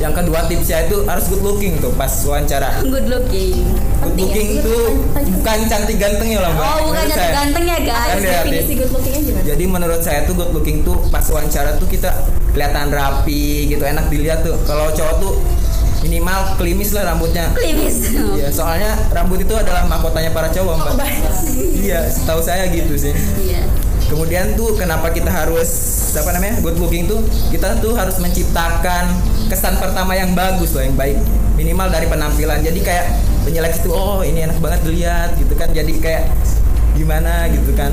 Yang 0.00 0.24
kedua 0.24 0.48
tipsnya 0.48 0.88
itu 0.88 1.04
harus 1.04 1.28
good 1.32 1.44
looking 1.44 1.80
tuh 1.80 1.92
pas 1.96 2.12
wawancara. 2.28 2.84
Good 2.84 3.08
looking. 3.08 3.64
good 4.00 4.09
looking 4.30 4.62
tuh 4.62 4.82
bukan 5.10 5.58
cantik 5.66 5.96
ganteng 5.98 6.28
ya 6.30 6.38
mbak 6.40 6.54
Oh, 6.54 6.78
bukan 6.86 7.04
cantik 7.10 7.32
ganteng 7.34 7.64
ya, 7.66 7.78
guys. 7.82 8.10
Kan 8.14 8.18
Definisi 8.22 8.72
good 8.78 8.90
lookingnya 8.94 9.20
gimana? 9.26 9.44
jadi 9.44 9.64
menurut 9.66 10.00
saya 10.00 10.20
tuh 10.22 10.34
good 10.38 10.52
looking 10.54 10.86
tuh 10.86 10.96
pas 11.10 11.26
wawancara 11.26 11.74
tuh 11.76 11.90
kita 11.90 12.14
kelihatan 12.50 12.90
rapi 12.90 13.66
gitu 13.68 13.82
enak 13.82 14.06
dilihat 14.06 14.42
tuh 14.42 14.54
kalau 14.64 14.90
cowok 14.90 15.14
tuh 15.18 15.34
minimal 16.00 16.56
klimis 16.56 16.96
lah 16.96 17.12
rambutnya 17.12 17.52
Klimis. 17.52 18.08
Iya, 18.10 18.48
soalnya 18.48 18.96
rambut 19.12 19.36
itu 19.36 19.52
adalah 19.52 19.84
mahkotanya 19.84 20.32
para 20.32 20.48
cowok, 20.48 20.74
Mbak. 20.80 20.96
Iya, 21.76 22.08
setahu 22.08 22.40
saya 22.40 22.72
gitu 22.72 22.96
sih. 22.96 23.12
Iya. 23.36 23.60
Kemudian 24.08 24.56
tuh 24.56 24.74
kenapa 24.74 25.12
kita 25.12 25.28
harus 25.28 25.68
apa 26.16 26.32
namanya? 26.32 26.58
good 26.64 26.80
looking 26.80 27.04
tuh 27.04 27.20
kita 27.52 27.78
tuh 27.78 27.92
harus 27.94 28.16
menciptakan 28.16 29.12
kesan 29.46 29.76
pertama 29.76 30.16
yang 30.16 30.32
bagus 30.32 30.72
loh, 30.72 30.82
yang 30.82 30.96
baik. 30.96 31.20
Minimal 31.54 31.92
dari 31.92 32.08
penampilan. 32.08 32.64
Jadi 32.64 32.80
kayak 32.80 33.06
penyeleksi 33.44 33.86
tuh 33.86 33.92
oh, 33.92 34.20
ini 34.20 34.44
enak 34.46 34.58
banget 34.60 34.80
dilihat 34.84 35.30
gitu 35.36 35.54
kan. 35.56 35.68
Jadi 35.72 35.92
kayak 35.98 36.30
gimana 36.94 37.48
gitu 37.52 37.72
kan. 37.74 37.92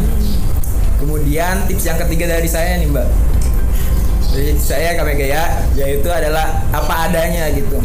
Kemudian 0.98 1.70
tips 1.70 1.86
yang 1.86 1.98
ketiga 2.02 2.26
dari 2.38 2.50
saya 2.50 2.82
nih, 2.82 2.90
Mbak. 2.90 3.08
Dari 4.34 4.52
saya 4.58 4.98
KPG 4.98 5.22
ya, 5.30 5.44
yaitu 5.78 6.10
adalah 6.10 6.62
apa 6.74 7.10
adanya 7.10 7.50
gitu. 7.54 7.78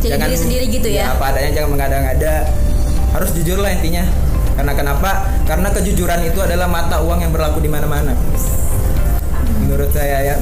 Jadi 0.00 0.16
diri 0.16 0.36
sendiri 0.36 0.64
gitu 0.72 0.88
ya? 0.88 1.12
apa 1.12 1.36
adanya 1.36 1.60
jangan 1.60 1.70
mengada-ngada. 1.76 2.48
Harus 3.16 3.30
jujur 3.36 3.60
lah 3.60 3.72
intinya. 3.74 4.04
Karena 4.56 4.72
kenapa? 4.76 5.10
Karena 5.48 5.68
kejujuran 5.72 6.20
itu 6.24 6.40
adalah 6.40 6.68
mata 6.68 7.00
uang 7.00 7.24
yang 7.24 7.32
berlaku 7.32 7.64
di 7.64 7.70
mana-mana. 7.72 8.12
Menurut 9.60 9.88
saya 9.92 10.34
ya. 10.34 10.36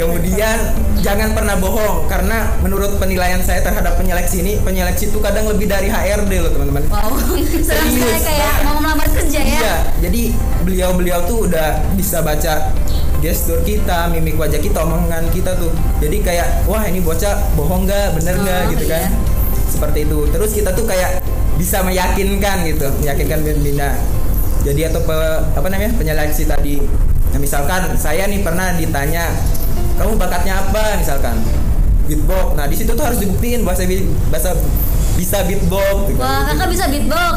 Kemudian 0.00 0.56
jangan 1.04 1.36
pernah 1.36 1.60
bohong 1.60 2.08
karena 2.08 2.56
menurut 2.64 2.96
penilaian 2.96 3.36
saya 3.44 3.60
terhadap 3.60 4.00
penyeleksi 4.00 4.40
ini, 4.40 4.56
penyeleksi 4.64 5.12
itu 5.12 5.20
kadang 5.20 5.44
lebih 5.44 5.68
dari 5.68 5.92
HRD 5.92 6.40
loh 6.40 6.56
teman-teman. 6.56 6.88
Wow. 6.88 7.20
Serem 7.68 7.84
sekali 7.84 8.00
Serius, 8.00 8.24
kayak 8.24 8.54
mau 8.64 8.80
melamar 8.80 9.08
kerja 9.12 9.40
ya. 9.44 9.60
Iya, 9.60 9.74
jadi 10.00 10.22
beliau-beliau 10.64 11.28
tuh 11.28 11.52
udah 11.52 11.84
bisa 12.00 12.24
baca 12.24 12.72
gestur 13.20 13.60
kita, 13.60 14.08
mimik 14.08 14.40
wajah 14.40 14.56
kita, 14.56 14.80
omongan 14.80 15.28
kita 15.36 15.52
tuh. 15.60 15.68
Jadi 16.00 16.24
kayak 16.24 16.64
wah 16.64 16.80
ini 16.88 17.04
bocah 17.04 17.52
bohong 17.52 17.84
nggak, 17.84 18.16
bener 18.16 18.40
nggak 18.40 18.60
Oh, 18.64 18.70
gitu 18.72 18.84
kan? 18.88 19.04
iya. 19.04 19.12
Seperti 19.68 20.08
itu. 20.08 20.18
Terus 20.32 20.50
kita 20.56 20.72
tuh 20.72 20.88
kayak 20.88 21.20
bisa 21.60 21.84
meyakinkan 21.84 22.64
gitu, 22.64 22.88
meyakinkan 23.04 23.44
pembina. 23.44 24.00
Jadi 24.64 24.80
atau 24.88 25.04
pe- 25.04 25.44
apa 25.52 25.66
namanya 25.68 25.92
penyeleksi 25.92 26.48
tadi. 26.48 26.80
Nah, 27.30 27.38
misalkan 27.38 27.94
saya 27.94 28.24
nih 28.26 28.40
pernah 28.40 28.74
ditanya, 28.74 29.28
kamu 30.00 30.16
bakatnya 30.16 30.54
apa? 30.58 30.96
Misalkan 30.96 31.36
beatbox. 32.06 32.46
Nah 32.56 32.64
di 32.64 32.74
situ 32.74 32.90
tuh 32.90 33.04
harus 33.04 33.20
dibuktiin 33.20 33.60
bahasa 33.62 33.84
bi- 33.84 34.08
bahasa 34.28 34.56
bisa 35.14 35.44
beatbox. 35.44 36.08
gitu. 36.08 36.18
Wah, 36.18 36.48
kakak 36.48 36.68
bisa 36.70 36.84
beatbox. 36.88 37.36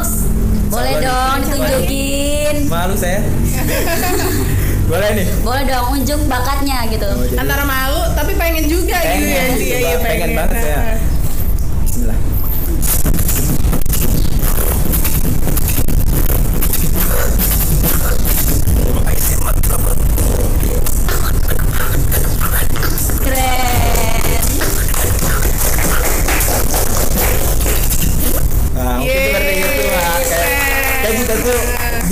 Boleh 0.66 0.96
Sabar. 0.96 1.04
dong 1.04 1.36
ditunjukin. 1.44 2.54
Malu 2.66 2.94
saya. 2.96 3.20
Boleh 4.90 5.08
nih. 5.14 5.26
Boleh 5.40 5.62
dong 5.64 5.86
unjuk 5.92 6.20
bakatnya 6.24 6.88
gitu. 6.88 7.04
Oh, 7.06 7.20
jadi- 7.22 7.38
antara 7.38 7.62
malu 7.62 8.00
tapi 8.12 8.32
pengen 8.34 8.64
juga 8.64 8.96
gitu 8.96 9.12
pengen, 9.14 9.28
ya 9.28 9.44
gitu, 9.46 9.54
Ci. 9.54 9.64
Iya, 9.64 9.76
Mbak. 9.76 9.84
iya, 9.84 9.96
pengen 10.00 10.30
banget 10.34 10.56
ya 10.58 10.78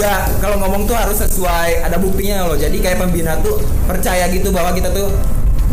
ya 0.00 0.25
kalau 0.40 0.56
ngomong 0.62 0.88
tuh 0.88 0.96
harus 0.96 1.20
sesuai 1.20 1.84
ada 1.84 1.96
buktinya 2.00 2.49
loh 2.49 2.56
jadi 2.56 2.75
kayak 2.78 2.99
pembina 3.02 3.37
tuh 3.44 3.61
percaya 3.84 4.28
gitu 4.32 4.49
bahwa 4.49 4.72
kita 4.72 4.88
tuh 4.92 5.12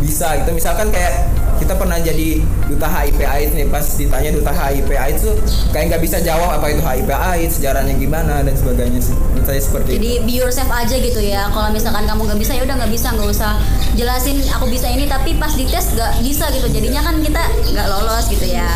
bisa 0.00 0.36
gitu 0.40 0.50
misalkan 0.56 0.88
kayak 0.88 1.28
kita 1.60 1.76
pernah 1.76 2.00
jadi 2.00 2.40
duta 2.72 2.88
HIV 2.88 3.20
AIDS 3.20 3.52
nih 3.52 3.68
pas 3.68 3.84
ditanya 3.84 4.32
duta 4.32 4.48
HIV 4.48 4.88
AIDS 4.96 5.20
tuh 5.28 5.36
kayak 5.76 5.92
nggak 5.92 6.02
bisa 6.02 6.16
jawab 6.24 6.56
apa 6.56 6.72
itu 6.72 6.80
HIV 6.80 7.10
AIDS 7.12 7.52
sejarahnya 7.60 7.94
gimana 8.00 8.40
dan 8.40 8.56
sebagainya 8.56 8.96
sih 9.04 9.12
menurut 9.12 9.44
saya 9.44 9.60
seperti 9.60 9.88
itu 9.92 9.96
Jadi 10.00 10.10
be 10.24 10.32
yourself 10.40 10.72
aja 10.72 10.96
gitu 10.96 11.20
ya. 11.20 11.52
Kalau 11.52 11.68
misalkan 11.68 12.08
kamu 12.08 12.32
nggak 12.32 12.40
bisa 12.40 12.52
ya 12.56 12.64
udah 12.64 12.76
nggak 12.80 12.92
bisa, 12.96 13.12
nggak 13.12 13.28
usah 13.28 13.52
jelasin 13.92 14.40
aku 14.56 14.72
bisa 14.72 14.88
ini 14.88 15.04
tapi 15.04 15.36
pas 15.36 15.52
dites 15.52 15.92
nggak 15.92 16.12
bisa 16.24 16.48
gitu. 16.48 16.66
Jadinya 16.72 17.04
kan 17.04 17.20
kita 17.20 17.42
nggak 17.76 17.86
lolos 17.92 18.24
gitu 18.32 18.46
ya. 18.48 18.68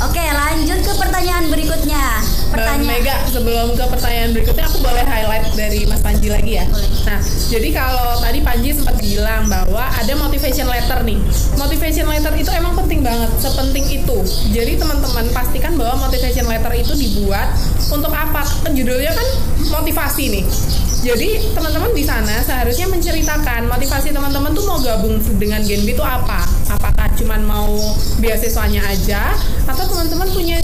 Oke, 0.00 0.24
lanjut 0.24 0.80
ke 0.80 0.92
pertanyaan 0.96 1.44
berikutnya. 1.52 2.24
Mbak 2.24 2.56
Pertanyaan 2.56 2.84
Mega 2.88 3.16
sebelum 3.28 3.76
ke 3.76 3.84
pertanyaan 3.84 4.32
berikutnya 4.32 4.64
aku 4.64 4.80
boleh 4.80 5.04
highlight 5.04 5.44
dari 5.52 5.84
Mas 5.84 6.00
Panji 6.00 6.32
lagi 6.32 6.56
ya. 6.56 6.64
Boleh. 6.72 6.88
Nah, 7.04 7.20
jadi 7.52 7.68
kalau 7.68 8.16
tadi 8.16 8.40
Panji 8.40 8.72
sempat 8.72 8.96
bilang 8.96 9.44
bahwa 9.52 9.84
ada 9.92 10.12
motivation 10.16 10.72
letter 10.72 11.04
nih. 11.04 11.20
Motivation 11.60 12.08
letter 12.08 12.32
itu 12.32 12.48
emang 12.48 12.72
penting 12.80 13.04
banget, 13.04 13.28
sepenting 13.44 13.84
itu. 13.92 14.16
Jadi 14.56 14.80
teman-teman 14.80 15.28
pastikan 15.36 15.76
bahwa 15.76 16.08
motivation 16.08 16.48
letter 16.48 16.72
itu 16.80 16.92
dibuat 16.96 17.52
untuk 17.92 18.16
apa? 18.16 18.40
Kan 18.64 18.72
Judulnya 18.72 19.12
kan 19.12 19.28
motivasi 19.68 20.32
nih. 20.32 20.44
Jadi 21.00 21.52
teman-teman 21.52 21.92
di 21.92 22.04
sana 22.08 22.40
seharusnya 22.40 22.88
menceritakan 22.88 23.68
motivasi 23.68 24.16
teman-teman 24.16 24.52
tuh 24.56 24.64
mau 24.64 24.80
gabung 24.80 25.20
dengan 25.36 25.60
Genbi 25.60 25.92
itu 25.92 26.04
apa? 26.04 26.59
Apakah 26.70 27.10
cuman 27.18 27.40
mau 27.42 27.74
beasiswanya 28.22 28.86
aja 28.86 29.34
atau 29.66 29.84
teman-teman 29.90 30.30
punya 30.30 30.58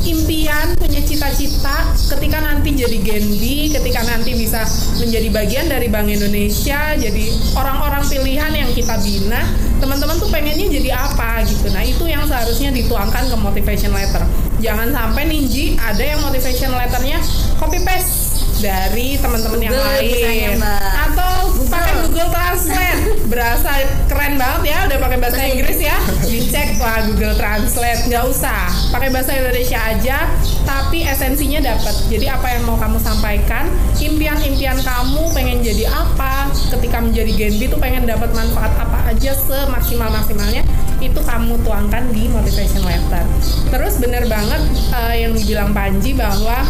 impian, 0.00 0.72
punya 0.80 1.00
cita-cita 1.04 1.92
ketika 2.16 2.40
nanti 2.40 2.72
jadi 2.72 2.98
Genbi, 3.04 3.68
ketika 3.68 4.00
nanti 4.08 4.32
bisa 4.32 4.64
menjadi 4.96 5.28
bagian 5.28 5.66
dari 5.68 5.92
Bank 5.92 6.08
Indonesia, 6.08 6.96
jadi 6.96 7.26
orang-orang 7.52 8.02
pilihan 8.08 8.52
yang 8.56 8.70
kita 8.72 8.96
bina, 9.04 9.44
teman-teman 9.76 10.16
tuh 10.16 10.32
pengennya 10.32 10.66
jadi 10.72 10.90
apa 10.96 11.44
gitu. 11.44 11.68
Nah, 11.72 11.84
itu 11.84 12.04
yang 12.08 12.24
seharusnya 12.24 12.72
dituangkan 12.72 13.28
ke 13.28 13.36
motivation 13.36 13.92
letter. 13.92 14.24
Jangan 14.60 14.92
sampai 14.92 15.24
Ninji 15.28 15.76
ada 15.76 16.00
yang 16.00 16.20
motivation 16.24 16.72
letternya 16.72 17.20
copy 17.60 17.80
paste 17.84 18.44
dari 18.60 19.16
teman-teman 19.16 19.60
yang 19.60 19.72
lain 19.72 20.04
misalnya, 20.04 20.48
Mbak. 20.60 20.92
atau 21.08 21.19
pakai 21.68 21.92
Google 22.06 22.30
Translate. 22.32 23.00
Berasa 23.28 23.70
keren 24.06 24.40
banget 24.40 24.62
ya 24.72 24.78
udah 24.88 24.98
pakai 25.02 25.18
bahasa 25.20 25.40
Inggris 25.44 25.78
ya. 25.82 25.96
Dicek 26.24 26.80
lah 26.80 27.04
Google 27.10 27.36
Translate 27.36 28.08
nggak 28.08 28.24
usah. 28.30 28.70
Pakai 28.94 29.08
bahasa 29.12 29.36
Indonesia 29.36 29.78
aja 29.80 30.18
tapi 30.64 31.02
esensinya 31.02 31.60
dapat 31.62 31.94
jadi 32.06 32.36
apa 32.36 32.46
yang 32.54 32.62
mau 32.68 32.78
kamu 32.78 32.98
sampaikan 33.02 33.66
impian-impian 33.98 34.78
kamu 34.82 35.22
pengen 35.34 35.58
jadi 35.64 35.88
apa 35.90 36.46
ketika 36.70 37.02
menjadi 37.02 37.32
Genbi 37.34 37.66
tuh 37.66 37.80
pengen 37.80 38.06
dapat 38.06 38.30
manfaat 38.34 38.70
apa 38.78 39.10
aja 39.10 39.34
semaksimal 39.34 40.10
maksimalnya 40.14 40.62
itu 41.00 41.16
kamu 41.24 41.56
tuangkan 41.64 42.12
di 42.12 42.28
motivation 42.28 42.84
letter. 42.84 43.24
Terus 43.72 43.96
bener 43.98 44.28
banget 44.28 44.62
eh, 44.92 45.24
yang 45.24 45.32
dibilang 45.32 45.72
Panji 45.72 46.12
bahwa 46.12 46.60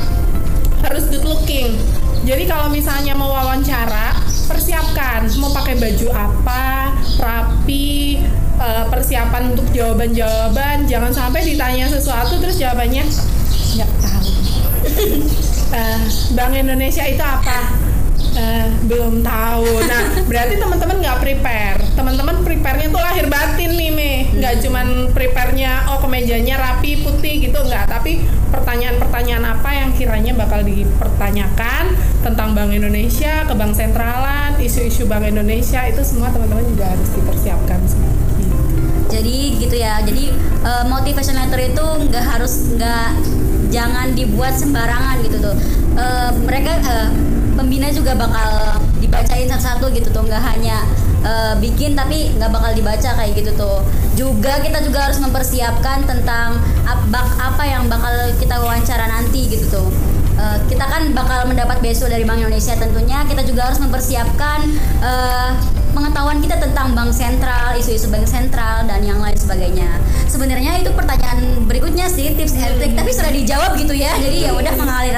harus 0.86 1.04
good 1.10 1.26
looking. 1.26 1.76
Jadi 2.22 2.46
kalau 2.46 2.70
misalnya 2.70 3.16
mau 3.16 3.32
wawancara, 3.32 4.12
persiapkan 4.50 5.30
mau 5.38 5.54
pakai 5.54 5.78
baju 5.78 6.08
apa, 6.10 6.90
rapi, 7.22 8.18
eh, 8.58 8.84
persiapan 8.90 9.54
untuk 9.54 9.70
jawaban-jawaban. 9.70 10.90
Jangan 10.90 11.14
sampai 11.14 11.46
ditanya 11.46 11.86
sesuatu 11.86 12.42
terus 12.42 12.58
jawabannya 12.58 13.06
nggak 13.78 13.90
tahu. 14.02 14.30
Eh, 15.70 16.02
Bank 16.34 16.50
Indonesia 16.58 17.06
itu 17.06 17.22
apa? 17.22 17.89
Eh, 18.30 18.66
belum 18.86 19.20
tahu. 19.26 19.66
Nah, 19.84 20.02
berarti 20.30 20.54
teman-teman 20.56 20.96
nggak 21.02 21.18
prepare. 21.20 21.78
teman-teman 22.00 22.40
prepare-nya 22.40 22.88
tuh 22.88 23.02
lahir 23.02 23.28
batin 23.28 23.76
nih 23.76 23.92
Me 23.92 24.12
nggak 24.40 24.64
cuman 24.64 25.12
prepare-nya 25.12 25.84
oh 25.92 26.00
kemejanya 26.00 26.56
rapi 26.56 27.04
putih 27.04 27.44
gitu 27.44 27.60
nggak. 27.60 27.90
Tapi 27.90 28.24
pertanyaan-pertanyaan 28.48 29.44
apa 29.44 29.70
yang 29.74 29.90
kiranya 29.92 30.32
bakal 30.32 30.64
dipertanyakan 30.64 31.92
tentang 32.24 32.56
Bank 32.56 32.72
Indonesia 32.72 33.44
ke 33.44 33.52
Bank 33.52 33.76
Sentralan 33.76 34.56
isu-isu 34.62 35.04
Bank 35.04 35.28
Indonesia 35.28 35.84
itu 35.84 36.00
semua 36.00 36.32
teman-teman 36.32 36.64
juga 36.64 36.88
harus 36.88 37.08
dipersiapkan 37.12 37.80
jadi 39.10 39.38
gitu 39.58 39.76
ya. 39.76 39.98
Jadi 40.06 40.30
uh, 40.62 40.86
motivation 40.86 41.34
letter 41.34 41.74
itu 41.74 41.86
nggak 42.08 42.24
harus 42.24 42.70
nggak 42.78 43.08
jangan 43.74 44.14
dibuat 44.14 44.54
sembarangan 44.54 45.20
gitu 45.26 45.36
tuh. 45.42 45.56
Uh, 45.98 46.30
mereka 46.46 46.78
uh, 46.86 47.10
pembina 47.60 47.92
juga 47.92 48.16
bakal 48.16 48.80
dibacain 49.04 49.44
satu-satu 49.44 49.92
gitu 49.92 50.08
tuh. 50.08 50.24
Nggak 50.24 50.40
hanya 50.40 50.80
uh, 51.20 51.54
bikin 51.60 51.92
tapi 51.92 52.32
nggak 52.40 52.48
bakal 52.48 52.72
dibaca 52.72 53.10
kayak 53.20 53.32
gitu 53.36 53.52
tuh. 53.52 53.84
Juga 54.16 54.56
kita 54.64 54.80
juga 54.80 55.12
harus 55.12 55.20
mempersiapkan 55.20 56.08
tentang 56.08 56.56
apa, 56.88 57.20
apa 57.36 57.62
yang 57.68 57.84
bakal 57.92 58.32
kita 58.40 58.56
wawancara 58.56 59.04
nanti 59.04 59.52
gitu 59.52 59.68
tuh. 59.68 59.88
Uh, 60.40 60.56
kita 60.72 60.88
kan 60.88 61.12
bakal 61.12 61.44
mendapat 61.44 61.84
beasiswa 61.84 62.08
dari 62.08 62.24
Bank 62.24 62.40
Indonesia 62.40 62.72
tentunya. 62.80 63.20
Kita 63.28 63.44
juga 63.44 63.68
harus 63.68 63.76
mempersiapkan 63.76 64.64
uh, 65.04 65.52
pengetahuan 65.92 66.38
kita 66.40 66.56
tentang 66.56 66.94
bank 66.96 67.12
sentral, 67.12 67.76
isu-isu 67.76 68.08
bank 68.08 68.24
sentral 68.24 68.86
dan 68.88 69.04
yang 69.04 69.20
lain 69.20 69.36
sebagainya. 69.36 70.00
Sebenarnya 70.30 70.80
itu 70.80 70.94
pertanyaan 70.94 71.66
berikutnya 71.66 72.06
sih 72.08 72.32
tips 72.38 72.56
and 72.56 72.78
tapi 72.94 73.10
sudah 73.10 73.28
dijawab 73.34 73.76
gitu 73.76 73.92
ya. 73.92 74.14
Jadi 74.16 74.48
ya 74.48 74.54
udah 74.54 74.72
mengalir 74.78 75.14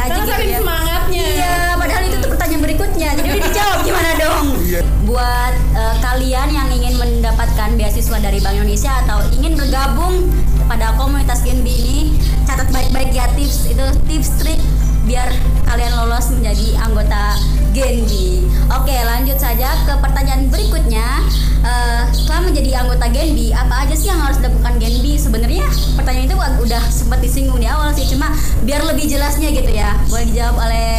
Buat 5.22 5.54
uh, 5.78 5.94
kalian 6.02 6.50
yang 6.50 6.66
ingin 6.74 6.98
mendapatkan 6.98 7.78
beasiswa 7.78 8.18
dari 8.18 8.42
Bank 8.42 8.58
Indonesia 8.58 8.90
atau 9.06 9.22
ingin 9.30 9.54
bergabung 9.54 10.26
pada 10.66 10.98
komunitas 10.98 11.46
GNB 11.46 11.62
ini, 11.62 12.18
catat 12.42 12.66
baik-baik 12.74 13.14
ya 13.14 13.30
tips 13.38 13.70
itu 13.70 13.86
tips 14.10 14.42
trik 14.42 14.58
biar 15.06 15.30
kalian 15.70 15.94
lolos 15.94 16.26
menjadi 16.34 16.74
anggota 16.82 17.38
Genbi. 17.70 18.50
Oke, 18.74 18.98
lanjut 18.98 19.38
saja 19.38 19.70
ke 19.86 19.94
pertanyaan 20.02 20.50
berikutnya. 20.50 21.22
Uh, 21.62 22.02
setelah 22.10 22.50
menjadi 22.50 22.82
anggota 22.82 23.06
Genbi, 23.06 23.54
apa 23.54 23.86
aja 23.86 23.94
sih 23.94 24.10
yang 24.10 24.18
harus 24.18 24.42
dilakukan 24.42 24.74
Genbi? 24.82 25.22
Sebenarnya 25.22 25.70
pertanyaan 25.94 26.34
itu 26.34 26.36
udah 26.66 26.82
sempat 26.90 27.22
disinggung 27.22 27.62
di 27.62 27.70
awal 27.70 27.94
sih, 27.94 28.10
cuma 28.10 28.34
biar 28.66 28.82
lebih 28.90 29.06
jelasnya 29.06 29.54
gitu 29.54 29.70
ya. 29.70 29.94
Boleh 30.10 30.26
dijawab 30.34 30.66
oleh 30.66 30.90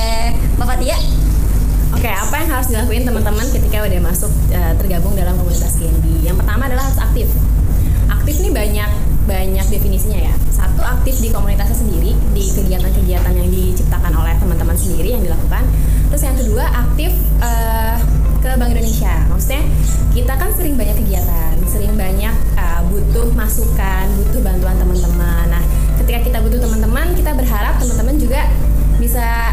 Mbak 0.56 0.68
Fatia? 0.72 1.23
Oke, 1.94 2.10
apa 2.10 2.36
yang 2.42 2.50
harus 2.58 2.68
dilakuin 2.74 3.06
teman-teman 3.06 3.46
ketika 3.54 3.86
udah 3.86 4.00
masuk 4.02 4.32
uh, 4.52 4.74
tergabung 4.82 5.14
dalam 5.14 5.38
komunitas 5.38 5.78
Genbi? 5.78 6.26
Yang 6.26 6.42
pertama 6.42 6.66
adalah 6.66 6.90
harus 6.90 7.00
aktif. 7.00 7.30
Aktif 8.10 8.36
nih 8.42 8.52
banyak 8.52 8.90
banyak 9.24 9.66
definisinya 9.72 10.20
ya. 10.20 10.34
Satu 10.52 10.84
aktif 10.84 11.22
di 11.24 11.32
komunitasnya 11.32 11.78
sendiri, 11.80 12.12
di 12.36 12.44
kegiatan-kegiatan 12.50 13.34
yang 13.38 13.48
diciptakan 13.48 14.14
oleh 14.20 14.36
teman-teman 14.42 14.76
sendiri 14.76 15.16
yang 15.16 15.24
dilakukan. 15.24 15.64
Terus 16.12 16.24
yang 16.26 16.36
kedua 16.36 16.66
aktif 16.74 17.12
uh, 17.40 17.96
ke 18.44 18.50
Bank 18.60 18.76
Indonesia. 18.76 19.14
Maksudnya 19.32 19.64
kita 20.12 20.34
kan 20.36 20.50
sering 20.58 20.76
banyak 20.76 20.98
kegiatan, 20.98 21.54
sering 21.70 21.94
banyak 21.96 22.36
uh, 22.60 22.82
butuh 22.90 23.32
masukan, 23.38 24.06
butuh 24.20 24.42
bantuan 24.44 24.76
teman-teman. 24.76 25.46
Nah, 25.48 25.64
ketika 26.04 26.20
kita 26.26 26.38
butuh 26.44 26.60
teman-teman, 26.60 27.16
kita 27.16 27.32
berharap 27.32 27.80
teman-teman 27.80 28.20
juga 28.20 28.50
bisa 29.00 29.53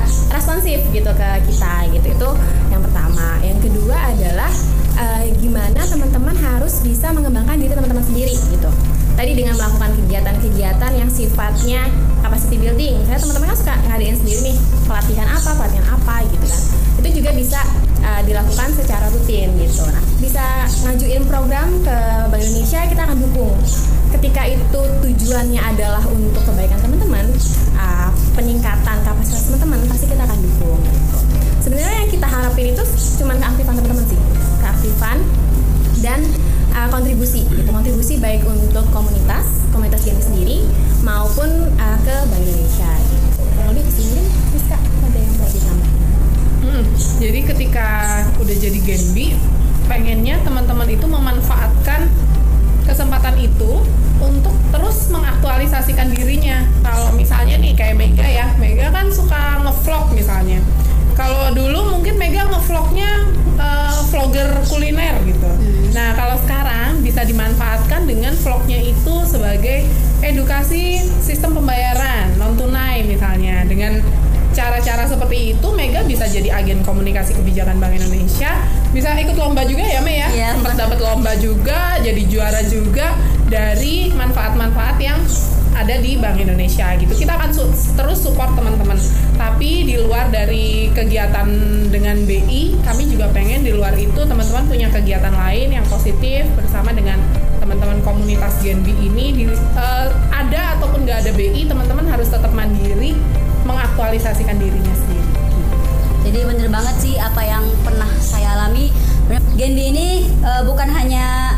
responsif 0.50 0.82
gitu 0.90 1.10
ke 1.14 1.28
kita 1.46 1.74
gitu. 1.94 2.06
Itu 2.10 2.30
yang 2.74 2.82
pertama. 2.82 3.38
Yang 3.38 3.70
kedua 3.70 3.94
adalah 4.10 4.50
uh, 4.98 5.22
gimana 5.38 5.78
teman-teman 5.86 6.34
harus 6.34 6.82
bisa 6.82 7.14
mengembangkan 7.14 7.54
diri 7.54 7.70
teman-teman 7.70 8.02
sendiri 8.02 8.34
gitu 8.50 8.70
tadi 9.14 9.36
dengan 9.36 9.52
melakukan 9.52 9.92
kegiatan-kegiatan 10.00 10.92
yang 10.96 11.10
sifatnya 11.12 11.84
capacity 12.24 12.56
building 12.56 12.96
saya 13.04 13.20
teman-teman 13.20 13.52
kan 13.52 13.58
suka 13.58 13.74
ngadain 13.84 14.16
sendiri 14.16 14.40
nih 14.48 14.56
pelatihan 14.88 15.28
apa 15.28 15.50
pelatihan 15.60 15.86
apa 15.92 16.14
gitu 16.24 16.46
kan 16.48 16.60
itu 17.04 17.08
juga 17.20 17.30
bisa 17.36 17.60
uh, 18.10 18.20
dilakukan 18.26 18.68
secara 18.74 19.06
rutin 19.14 19.54
gitu. 19.62 19.86
Nah 19.86 20.02
bisa 20.18 20.66
ngajuin 20.84 21.22
program 21.30 21.68
ke 21.86 21.96
Bank 22.28 22.42
Indonesia 22.42 22.80
kita 22.90 23.02
akan 23.06 23.18
dukung. 23.22 23.54
Ketika 24.10 24.42
itu 24.50 24.80
tujuannya 25.06 25.62
adalah 25.62 26.02
untuk 26.10 26.42
kebaikan 26.42 26.82
teman-teman 26.82 27.30
uh, 27.78 28.10
peningkatan 28.34 28.96
kapasitas 29.06 29.46
teman-teman 29.46 29.78
pasti 29.86 30.06
kita 30.10 30.22
akan 30.26 30.38
dukung. 30.42 30.80
Sebenarnya 31.62 31.96
yang 32.02 32.10
kita 32.10 32.26
harapin 32.26 32.74
itu 32.74 32.82
cuma 33.22 33.38
keaktifan 33.38 33.74
teman-teman 33.78 34.04
sih. 34.10 34.18
Keaktifan 34.58 35.18
dan 36.02 36.20
uh, 36.74 36.88
kontribusi 36.90 37.46
gitu. 37.46 37.70
Kontribusi 37.70 38.18
baik 38.18 38.42
untuk 38.42 38.84
komunitas 38.90 39.46
komunitas 39.70 40.02
game 40.02 40.18
sendiri 40.18 40.66
maupun 41.06 41.48
uh, 41.78 41.98
ke 42.02 42.16
Bank 42.28 42.42
Indonesia. 42.42 42.90
Gitu. 42.90 43.42
kalau 43.54 43.72
di 43.76 43.92
sini 43.92 44.22
bisa 44.50 44.76
hmm, 46.70 46.84
jadi 47.18 47.40
ketika 47.42 47.88
udah 48.38 48.56
jadi 48.56 48.78
Genbi 48.78 49.34
pengennya 49.90 50.38
teman-teman 50.46 50.86
itu 50.86 51.06
memanfaatkan 51.10 52.06
kesempatan 52.86 53.34
itu 53.42 53.82
untuk 54.20 54.54
terus 54.70 55.10
mengaktualisasikan 55.10 56.10
dirinya. 56.14 56.66
Kalau 56.82 57.10
misalnya 57.14 57.58
nih 57.58 57.72
kayak 57.74 57.96
Mega 57.98 58.26
ya. 58.26 58.46
Mega 58.58 58.90
kan 58.94 59.10
suka 59.10 59.62
ngevlog 59.66 60.14
misalnya. 60.14 60.62
Kalau 61.18 61.52
dulu 61.52 61.98
mungkin 61.98 62.16
Mega 62.16 62.46
ngevlognya 62.48 63.26
uh, 63.58 64.00
vlogger 64.08 64.48
kuliner 64.68 65.18
gitu. 65.26 65.50
Hmm. 65.50 65.90
Nah 65.94 66.14
kalau 66.14 66.36
sekarang 66.42 67.02
bisa 67.02 67.26
dimanfaatkan 67.26 68.06
dengan 68.06 68.32
vlognya 68.38 68.78
itu 68.78 69.14
sebagai 69.26 69.86
edukasi 70.20 71.00
sistem 71.22 71.56
pembayaran 71.56 72.36
non 72.38 72.54
tunai 72.54 73.02
misalnya. 73.04 73.64
Dengan 73.66 74.00
cara-cara 74.50 75.06
seperti 75.06 75.54
itu 75.56 75.68
Mega 75.74 76.02
bisa 76.02 76.26
jadi 76.26 76.50
agen 76.50 76.82
komunikasi 76.82 77.34
kebijakan 77.38 77.78
Bank 77.78 77.94
Indonesia. 77.96 78.50
Bisa 78.90 79.14
ikut 79.14 79.38
lomba 79.38 79.62
juga 79.62 79.86
ya 79.86 80.00
Me 80.02 80.14
ya? 80.18 80.28
Iya. 80.30 80.50
sempat 80.58 80.74
dapat 80.74 80.98
lomba 80.98 81.32
juga 81.38 81.98
jadi 82.02 82.22
juara 82.26 82.60
juga 82.66 83.14
dari 83.46 84.10
manfaat-manfaat 84.14 84.96
yang 84.98 85.18
ada 85.74 85.96
di 86.02 86.18
Bank 86.18 86.36
Indonesia 86.42 86.92
gitu. 86.98 87.14
Kita 87.14 87.38
akan 87.38 87.50
su 87.54 87.64
terus 87.94 88.18
support 88.20 88.52
teman-teman. 88.58 88.98
Tapi 89.38 89.86
di 89.86 89.96
luar 89.96 90.28
dari 90.28 90.90
kegiatan 90.92 91.48
dengan 91.88 92.20
BI 92.26 92.82
kami 92.82 93.08
juga 93.08 93.30
pengen 93.30 93.62
di 93.62 93.72
luar 93.72 93.94
itu 93.96 94.18
teman-teman 94.18 94.66
punya 94.66 94.90
kegiatan 94.90 95.32
lain 95.32 95.80
yang 95.80 95.86
positif 95.86 96.44
bersama 96.58 96.90
dengan 96.92 97.16
teman-teman 97.62 98.02
komunitas 98.02 98.60
Genbi 98.60 98.92
ini. 98.98 99.32
Di, 99.32 99.44
uh, 99.54 100.10
ada 100.34 100.76
ataupun 100.76 101.06
nggak 101.06 101.18
ada 101.24 101.32
BI 101.38 101.62
teman-teman 101.64 102.04
harus 102.10 102.28
tetap 102.28 102.50
mandiri 102.50 103.14
mengaktualisasikan 103.70 104.58
dirinya 104.58 104.94
sendiri 104.94 105.28
Jadi 106.20 106.38
bener 106.46 106.68
banget 106.68 106.96
sih 107.00 107.14
apa 107.16 107.40
yang 107.42 107.64
pernah 107.80 108.10
saya 108.20 108.52
alami. 108.54 108.92
Genbi 109.56 109.88
ini 109.88 110.08
uh, 110.44 110.62
bukan 110.68 110.86
hanya 110.92 111.56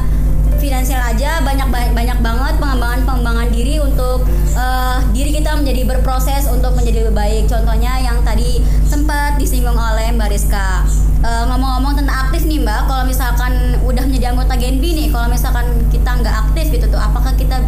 finansial 0.63 1.03
aja, 1.03 1.43
banyak 1.43 1.67
banyak 1.71 2.19
banget 2.23 2.55
pengembangan 2.63 3.03
pengembangan 3.03 3.49
diri 3.51 3.83
untuk 3.83 4.23
uh, 4.55 5.03
diri 5.11 5.35
kita 5.35 5.59
menjadi 5.59 5.83
berproses 5.83 6.47
untuk 6.47 6.79
menjadi 6.79 7.11
lebih 7.11 7.19
baik. 7.19 7.45
Contohnya 7.51 7.99
yang 7.99 8.23
tadi 8.23 8.63
sempat 8.87 9.43
disinggung 9.43 9.75
oleh 9.75 10.15
Mbak 10.15 10.31
Rizka. 10.31 10.87
Uh, 11.23 11.51
ngomong-ngomong 11.51 11.99
tentang 11.99 12.31
aktif 12.31 12.47
nih 12.47 12.63
Mbak, 12.63 12.81
kalau 12.87 13.05
misalkan 13.07 13.53
udah 13.83 14.03
menjadi 14.07 14.27
anggota 14.31 14.55
Genbi 14.55 14.91
nih, 14.95 15.09
kalau 15.11 15.27
misalkan 15.27 15.67
kita 15.91 16.11
nggak 16.23 16.35
aktif 16.49 16.67
gitu 16.71 16.87
tuh, 16.87 16.99
apakah 17.03 17.35
kita 17.35 17.59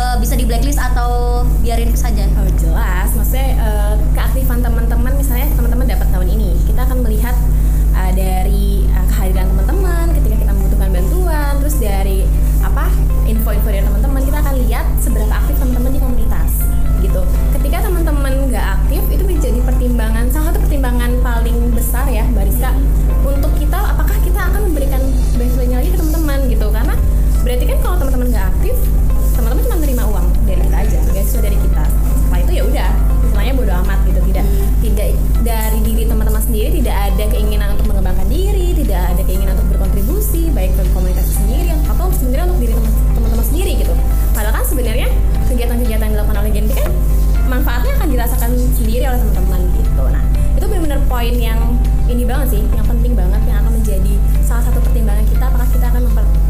uh, 0.00 0.16
bisa 0.16 0.34
di 0.34 0.48
blacklist 0.48 0.80
atau 0.80 1.44
biarin 1.60 1.92
saja? 1.92 2.24
Oh 2.40 2.48
jelas, 2.56 3.12
maksudnya 3.12 3.60
uh, 3.60 3.94
keaktifan 4.16 4.64
teman-teman 4.64 5.12
misalnya 5.12 5.52
teman-teman 5.52 5.84
dapat 5.84 6.08
tahun 6.08 6.28
ini, 6.32 6.56
kita 6.64 6.88
akan 6.88 7.04
melihat 7.04 7.36
uh, 7.92 8.10
dari 8.16 8.88
uh, 8.96 9.04
kehadiran 9.12 9.52
teman-teman 9.52 10.06
ketika 10.16 10.36
kita 10.40 10.52
membutuhkan 10.56 10.88
bantuan, 10.88 11.52
terus 11.60 11.76
dari 11.76 12.24
apa 12.64 12.88
info-info 13.28 13.68
dari 13.68 13.84
teman-teman 13.84 14.20
kita 14.24 14.38
akan 14.40 14.54
lihat 14.64 14.86
seberapa 14.98 15.32
aktif 15.32 15.54
teman-teman 15.60 15.90
di 15.92 16.00
komunitas 16.00 16.50
gitu. 17.00 17.20
Ketika 17.60 17.76
teman-teman 17.88 18.32
nggak 18.48 18.66
aktif 18.80 19.02
itu 19.12 19.24
menjadi 19.24 19.60
pertimbangan 19.64 20.26
salah 20.32 20.49
ada 37.20 37.36
keinginan 37.36 37.76
untuk 37.76 37.92
mengembangkan 37.92 38.32
diri, 38.32 38.72
tidak 38.72 39.12
ada 39.12 39.22
keinginan 39.28 39.52
untuk 39.60 39.76
berkontribusi 39.76 40.48
baik 40.56 40.72
ke 40.72 40.88
komunitas 40.96 41.28
sendiri 41.36 41.68
atau 41.84 42.08
sebenarnya 42.16 42.48
untuk 42.48 42.60
diri 42.64 42.72
teman-teman 43.12 43.44
sendiri 43.44 43.72
gitu. 43.76 43.92
Padahal 44.32 44.56
kan 44.56 44.64
sebenarnya 44.64 45.08
kegiatan-kegiatan 45.52 46.00
yang 46.00 46.14
dilakukan 46.16 46.38
oleh 46.40 46.50
Gen 46.56 46.66
kan 46.72 46.88
manfaatnya 47.44 47.92
akan 48.00 48.08
dirasakan 48.08 48.50
sendiri 48.72 49.04
oleh 49.04 49.20
teman-teman 49.20 49.60
gitu. 49.68 50.04
Nah, 50.08 50.24
itu 50.56 50.64
benar-benar 50.64 51.00
poin 51.12 51.34
yang 51.36 51.60
ini 52.08 52.24
banget 52.24 52.56
sih, 52.56 52.62
yang 52.72 52.88
penting 52.88 53.12
banget 53.12 53.42
yang 53.44 53.60
akan 53.68 53.72
menjadi 53.76 54.14
salah 54.40 54.64
satu 54.64 54.80
pertimbangan 54.80 55.28
kita 55.28 55.44
apakah 55.44 55.68
kita 55.76 55.86
akan 55.92 56.02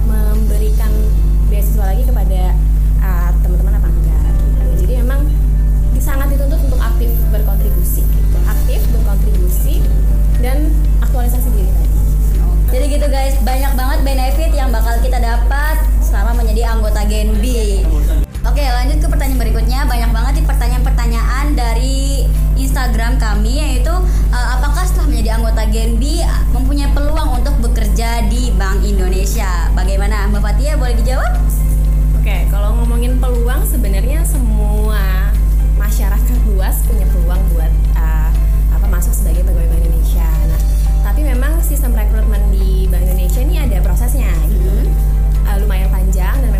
memberikan 0.06 0.92
beasiswa 1.50 1.82
lagi 1.82 2.06
kepada 2.06 2.54
uh, 3.02 3.30
teman-teman 3.42 3.74
apa 3.74 3.88
enggak 3.90 4.22
gitu. 4.38 4.86
Jadi 4.86 4.92
memang 5.02 5.26
sangat 5.98 6.30
dituntut 6.30 6.62
untuk 6.62 6.78
aktif 6.78 7.10
berkontribusi 7.34 8.06
gitu 8.06 8.29
dan 10.40 10.72
aktualisasi 11.04 11.48
diri 11.52 11.70
tadi. 11.70 11.88
Okay. 11.90 12.68
Jadi 12.70 12.84
gitu 12.96 13.06
guys, 13.12 13.36
banyak 13.44 13.72
banget 13.76 13.98
benefit 14.02 14.50
yang 14.56 14.72
bakal 14.72 14.96
kita 15.04 15.20
dapat 15.20 15.76
selama 16.00 16.40
menjadi 16.40 16.72
anggota 16.72 17.04
Genbi. 17.06 17.84
Oke, 18.48 18.64
lanjut 18.64 18.98
ke 19.04 19.06
pertanyaan 19.06 19.40
berikutnya. 19.40 19.84
Banyak 19.84 20.10
banget 20.16 20.32
nih 20.40 20.46
pertanyaan-pertanyaan 20.48 21.46
dari 21.52 22.24
Instagram 22.56 23.20
kami 23.20 23.60
yaitu 23.60 23.92
eh, 24.32 24.48
apakah 24.56 24.84
setelah 24.88 25.12
menjadi 25.12 25.30
anggota 25.36 25.62
Genbi 25.68 26.24
mempunyai 26.56 26.88
peluang 26.96 27.40
untuk 27.40 27.54
bekerja 27.60 28.24
di 28.32 28.48
Bank 28.56 28.80
Indonesia? 28.80 29.68
Bagaimana 29.76 30.28
Mbak 30.32 30.40
Fatia 30.40 30.80
boleh 30.80 30.96
dijawab? 30.96 31.32
Oke, 32.16 32.48
kalau 32.48 32.80
ngomongin 32.80 33.20
peluang 33.20 33.64
sebenarnya 33.68 34.24
semua 34.24 35.32
masyarakat 35.76 36.36
luas 36.48 36.80
punya 36.84 37.08
peluang 37.12 37.40
buat 37.56 37.72
masuk 39.00 39.16
sebagai 39.16 39.48
pegawai 39.48 39.64
Bank 39.72 39.80
Indonesia. 39.80 40.28
Nah, 40.44 40.60
tapi 41.00 41.24
memang 41.24 41.56
sistem 41.64 41.96
rekrutmen 41.96 42.52
di 42.52 42.84
Bank 42.84 43.08
Indonesia 43.08 43.40
ini 43.40 43.56
ada 43.56 43.80
prosesnya 43.80 44.28
gitu. 44.44 44.92
Uh, 45.48 45.56
lumayan 45.64 45.88
panjang 45.88 46.36
dan 46.36 46.52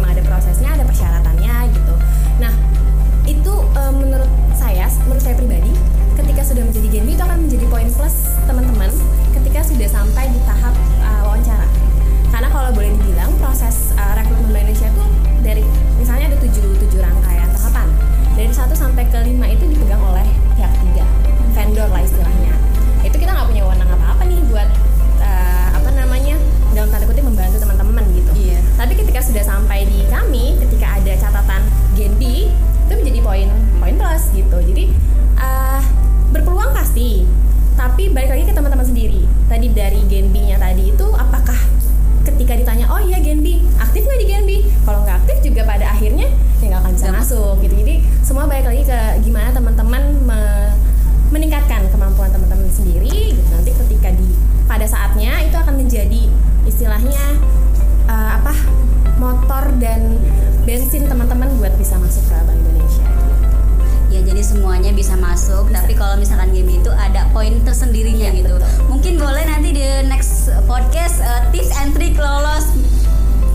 poin 67.41 67.57
tersendirinya 67.65 68.29
Iya, 68.29 68.37
gitu. 68.37 68.53
betul. 68.61 68.85
Mungkin 68.93 69.13
boleh 69.17 69.49
nanti 69.49 69.73
di 69.73 69.81
next 70.05 70.53
podcast 70.69 71.25
uh, 71.25 71.49
tips 71.49 71.73
and 71.73 71.97
trick 71.97 72.13
lolos 72.21 72.69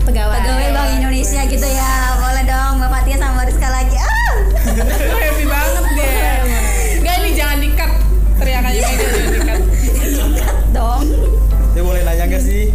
pegawai 0.02 0.42
pegawai 0.42 0.74
Bank 0.74 0.90
Indonesia 0.98 1.46
gitu 1.46 1.62
ya. 1.70 2.18
Boleh 2.18 2.42
dong 2.50 2.82
Mbak 2.82 2.90
Fatia 2.90 3.16
sama 3.22 3.46
Rizka 3.46 3.68
lagi. 3.70 3.94
Ah! 3.94 4.10
happy 5.22 5.46
banget 5.46 5.84
deh 5.94 6.18
Enggak 6.98 7.14
ini 7.22 7.30
jangan 7.38 7.58
dikat 7.62 7.90
teriakannya 8.42 8.80
Mega 8.82 9.06
jangan 9.06 10.30
dikat 10.34 10.58
dong. 10.74 11.02
Saya 11.70 11.82
boleh 11.86 12.02
nanya 12.02 12.24
nggak 12.26 12.42
sih? 12.42 12.74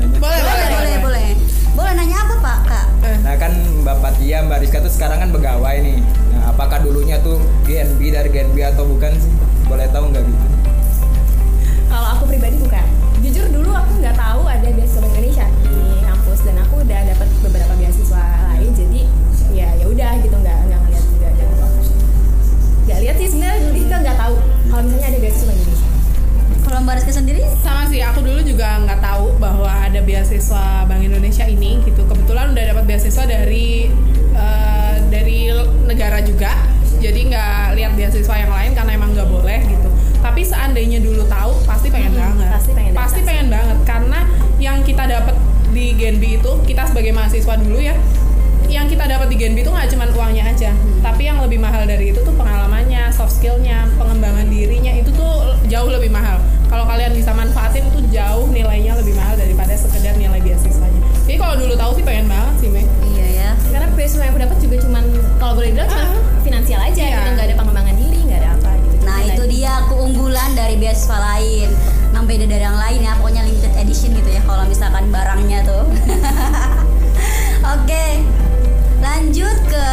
Nanya. 0.00 0.16
boleh 0.16 0.38
Boleh, 0.40 0.66
boleh, 0.72 0.96
boleh. 1.04 1.28
Boleh 1.76 1.92
nanya 1.92 2.16
apa 2.24 2.34
Pak, 2.40 2.58
Kak? 2.64 2.86
Nah 3.20 3.34
kan 3.36 3.52
Mbak 3.84 3.96
Fatia, 4.00 4.48
Mbak 4.48 4.58
Rizka 4.64 4.80
tuh 4.80 4.92
sekarang 4.96 5.20
kan 5.20 5.28
pegawai 5.28 5.76
nih. 5.84 6.00
Nah 6.32 6.56
apakah 6.56 6.80
dulunya 6.80 7.20
tuh 7.20 7.36
GNB 7.68 8.00
dari 8.16 8.32
GNB 8.32 8.56
atau 8.64 8.88
bukan 8.88 9.12
sih? 9.20 9.49
Boleh 9.70 9.86
tahu 9.94 10.10
nggak 10.10 10.26
gitu? 10.26 10.46
Kalau 11.86 12.08
aku 12.18 12.24
pribadi 12.26 12.58
bukan. 12.58 12.86
Jujur 13.22 13.46
dulu 13.54 13.70
aku 13.70 14.02
nggak 14.02 14.18
tahu 14.18 14.42
ada 14.50 14.66
beasiswa 14.66 14.98
Bank 14.98 15.14
Indonesia 15.14 15.46
di 15.62 15.78
kampus 16.02 16.38
dan 16.42 16.58
aku 16.58 16.82
udah 16.82 17.00
dapat 17.06 17.28
beberapa 17.46 17.72
beasiswa 17.78 18.22
lain 18.50 18.74
jadi 18.74 19.02
ya 19.54 19.68
ya 19.78 19.86
udah 19.86 20.10
gitu 20.26 20.34
nggak 20.34 20.58
nggak 20.66 20.80
ngeliat 20.82 21.04
juga 21.06 21.28
dan 21.38 21.48
nggak 22.82 22.98
lihat 22.98 23.16
sih 23.22 23.28
sebenarnya 23.30 23.58
dulu 23.62 23.74
kita 23.78 23.96
nggak 24.02 24.18
tahu 24.18 24.34
kalau 24.74 24.82
misalnya 24.82 25.06
ada 25.06 25.18
beasiswa 25.22 25.46
Bank 25.46 25.60
Indonesia. 25.62 25.88
Kalau 26.60 26.78
Mbak 26.82 26.94
Rizka 26.98 27.12
sendiri? 27.14 27.42
sama 27.62 27.82
sih 27.86 28.00
aku 28.02 28.20
dulu 28.26 28.40
juga 28.42 28.68
nggak 28.82 28.98
tahu 28.98 29.26
bahwa 29.38 29.70
ada 29.70 30.00
beasiswa 30.02 30.82
Bank 30.90 31.02
Indonesia 31.06 31.46
ini 31.46 31.78
gitu 31.86 32.02
kebetulan 32.10 32.50
udah 32.50 32.64
dapat 32.74 32.84
beasiswa 32.90 33.22
dari 33.22 33.79
tapi 40.40 40.48
seandainya 40.48 41.04
dulu 41.04 41.20
tahu 41.28 41.52
pasti 41.68 41.92
pengen 41.92 42.16
Hmm, 42.16 42.32
banget. 42.32 42.48
pasti 42.48 42.70
pengen 42.72 42.92
pasti 42.96 43.20
pengen 43.20 43.46
banget. 43.52 43.76
Karena 43.84 44.24
yang 44.56 44.80
kita 44.80 45.04
dapat 45.04 45.36
di 45.68 45.92
Genbi 45.92 46.40
itu 46.40 46.52
kita 46.64 46.88
sebagai 46.88 47.12
mahasiswa 47.12 47.60
dulu 47.60 47.76
ya 47.76 47.92
yang 48.64 48.88
kita 48.88 49.04
dapat 49.04 49.28
di 49.28 49.36
Genbi 49.36 49.60
itu 49.60 49.68
nggak 49.68 49.92
cuma 49.92 50.08
uangnya 50.08 50.48
aja. 50.48 50.72
Tapi 51.04 51.28
yang 51.28 51.44
lebih 51.44 51.60
mahal 51.60 51.84
dari 51.84 52.08
itu 52.08 52.24
tuh 52.24 52.32
pengalamannya 52.32 53.12
soft 53.12 53.36
skillnya 53.36 53.84
pengembangan 54.00 54.48
dirinya 54.48 54.96
itu 54.96 55.12
tuh 55.12 55.28
jauh 55.68 55.92
lebih 55.92 56.08
mahal. 56.08 56.40
Kalau 56.72 56.88
kalian 56.88 57.12
bisa 57.12 57.36
manfaatin 57.36 57.84
itu 57.84 58.00
jauh 58.08 58.48
nilainya 58.48 58.96
lebih 58.96 59.12
mahal 59.12 59.36
daripada 59.36 59.76
sekedar 59.76 60.16
nilai 60.16 60.40
beasiswanya 60.40 60.88
jadi 61.26 61.36
kalau 61.36 61.54
dulu 61.56 61.74
tahu 61.76 61.92
sih 61.94 62.02
pengen 62.02 62.26
banget 62.26 62.54
sih 62.58 62.68
Mei. 62.68 62.82
Iya 63.06 63.26
ya. 63.36 63.50
Karena 63.70 63.86
beasiswa 63.92 64.18
yang 64.20 64.32
aku 64.32 64.40
dapat 64.40 64.58
juga 64.58 64.76
cuman 64.80 65.02
kalau 65.36 65.52
boleh 65.54 65.70
bilang 65.70 65.86
cuma 65.86 66.02
Ah. 66.02 66.18
finansial 66.40 66.80
aja 66.80 66.98
Iya. 66.98 67.10
gitu 67.12 67.28
nggak 67.30 67.46
ada 67.46 67.54
pengembangan 67.54 67.79
itu 69.34 69.44
dia 69.46 69.86
keunggulan 69.86 70.54
dari 70.58 70.74
beasiswa 70.78 71.18
lain. 71.18 71.70
Yang 72.10 72.24
beda 72.26 72.44
dari 72.50 72.64
yang 72.66 72.78
lain 72.78 73.00
ya 73.06 73.12
Pokoknya 73.16 73.42
limited 73.46 73.72
edition 73.78 74.10
gitu 74.12 74.30
ya 74.34 74.42
Kalau 74.42 74.64
misalkan 74.66 75.08
barangnya 75.14 75.62
tuh. 75.62 75.84
Oke 77.78 78.04
Lanjut 79.00 79.56
ke 79.64 79.86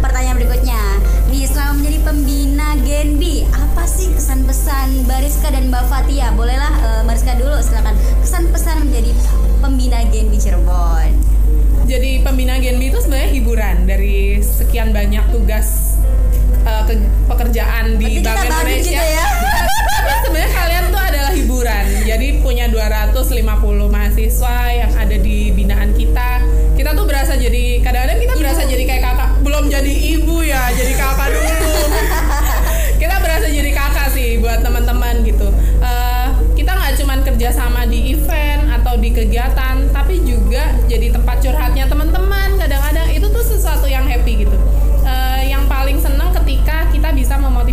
pertanyaan 0.00 0.40
berikutnya. 0.40 0.80
Nih 1.28 1.44
selama 1.44 1.84
menjadi 1.84 1.98
pembina 2.00 2.68
Gen 2.80 3.20
B. 3.20 3.44
Apa 3.52 3.84
sih 3.84 4.08
kesan 4.16 4.48
pesan 4.48 5.04
Bariska 5.04 5.52
dan 5.52 5.68
Mbak 5.68 5.84
Fatia 5.92 6.32
Bolehlah 6.32 6.72
eh, 6.72 7.02
Bariska 7.04 7.36
dulu 7.36 7.60
silakan. 7.60 7.92
Kesan 8.24 8.48
pesan 8.48 8.88
menjadi 8.88 9.12
pembina 9.60 10.00
Gen 10.08 10.32
B 10.32 10.40
Cirebon. 10.40 11.34
Jadi 11.84 12.24
pembina 12.24 12.56
Genbi 12.56 12.88
itu 12.88 12.96
sebenarnya 12.96 13.30
hiburan. 13.36 13.76
Dari 13.84 14.40
sekian 14.40 14.96
banyak 14.96 15.28
tugas 15.28 15.83
uh, 16.64 16.82
ke- 16.84 17.08
pekerjaan 17.28 17.96
di 17.96 18.20
Bank 18.20 18.40
Indonesia. 18.42 18.90
gitu 18.90 19.14
ya. 19.14 19.26
Sebenarnya 20.24 20.52
kalian 20.52 20.84
tuh 20.90 21.00
adalah 21.00 21.32
hiburan. 21.32 21.84
Jadi 22.04 22.26
punya 22.40 22.66
250 22.68 23.40
mahasiswa 23.88 24.56
yang 24.68 24.92
ada 24.92 25.16
di 25.16 25.52
binaan 25.52 25.92
kita. 25.92 26.40
Kita 26.74 26.90
tuh 26.92 27.06
berasa 27.06 27.38
jadi 27.38 27.80
kadang-kadang 27.80 28.18
kita 28.18 28.34
berasa 28.34 28.62
jadi 28.66 28.82
kayak 28.84 29.02
kakak. 29.04 29.30
Belum 29.40 29.64
jadi 29.68 29.92
ibu 30.18 30.42
ya, 30.42 30.68
jadi 30.74 30.92
kakak 30.92 31.28
dulu. 31.30 31.52
kita 33.02 33.16
berasa 33.20 33.46
jadi 33.46 33.70
kakak 33.70 34.08
sih 34.10 34.40
buat 34.42 34.60
teman-teman 34.60 35.22
gitu. 35.22 35.48
Eh, 35.78 36.26
kita 36.54 36.72
nggak 36.74 36.92
cuman 36.98 37.18
kerja 37.22 37.48
sama 37.52 37.86
di 37.86 38.12
event 38.12 38.68
atau 38.72 38.98
di 38.98 39.10
kegiatan, 39.10 39.86
tapi 39.92 40.20
juga 40.20 40.74
jadi 40.84 41.12
tempat 41.12 41.40
curhatnya 41.40 41.84
teman-teman. 41.86 42.23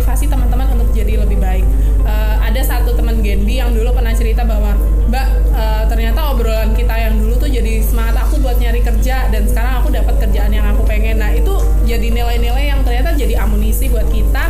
Memotivasi 0.02 0.26
teman-teman 0.26 0.66
untuk 0.74 0.90
jadi 0.90 1.14
lebih 1.14 1.38
baik. 1.38 1.62
Eh, 2.02 2.36
ada 2.42 2.58
satu 2.66 2.90
teman 2.98 3.22
Genbi 3.22 3.62
yang 3.62 3.70
dulu 3.70 3.94
pernah 3.94 4.10
cerita 4.10 4.42
bahwa 4.42 4.74
Mbak 5.06 5.26
eh, 5.54 5.84
ternyata 5.86 6.34
obrolan 6.34 6.74
kita 6.74 6.90
yang 6.98 7.14
dulu 7.22 7.38
tuh 7.38 7.46
jadi 7.46 7.78
semangat 7.86 8.26
aku 8.26 8.42
buat 8.42 8.58
nyari 8.58 8.82
kerja 8.82 9.30
dan 9.30 9.46
sekarang 9.46 9.78
aku 9.78 9.94
dapat 9.94 10.18
kerjaan 10.26 10.50
yang 10.50 10.66
aku 10.66 10.82
pengen. 10.82 11.22
Nah 11.22 11.30
itu 11.30 11.54
jadi 11.86 12.10
nilai-nilai 12.10 12.74
yang 12.74 12.82
ternyata 12.82 13.14
jadi 13.14 13.46
amunisi 13.46 13.86
buat 13.94 14.10
kita 14.10 14.44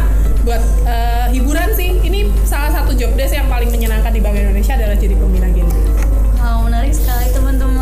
buat 0.49 0.63
eh, 0.89 1.27
hiburan 1.37 1.69
sih. 1.77 2.01
Ini 2.01 2.33
salah 2.49 2.73
satu 2.73 2.97
job 2.97 3.13
desk 3.13 3.37
yang 3.37 3.53
paling 3.53 3.69
menyenangkan 3.69 4.09
di 4.09 4.25
Bank 4.25 4.41
Indonesia 4.41 4.73
adalah 4.73 4.97
jadi 4.97 5.13
pembina 5.21 5.53
Genbi. 5.53 5.81
Wow 6.41 6.65
menarik 6.65 6.97
sekali 6.97 7.29
teman-teman 7.29 7.82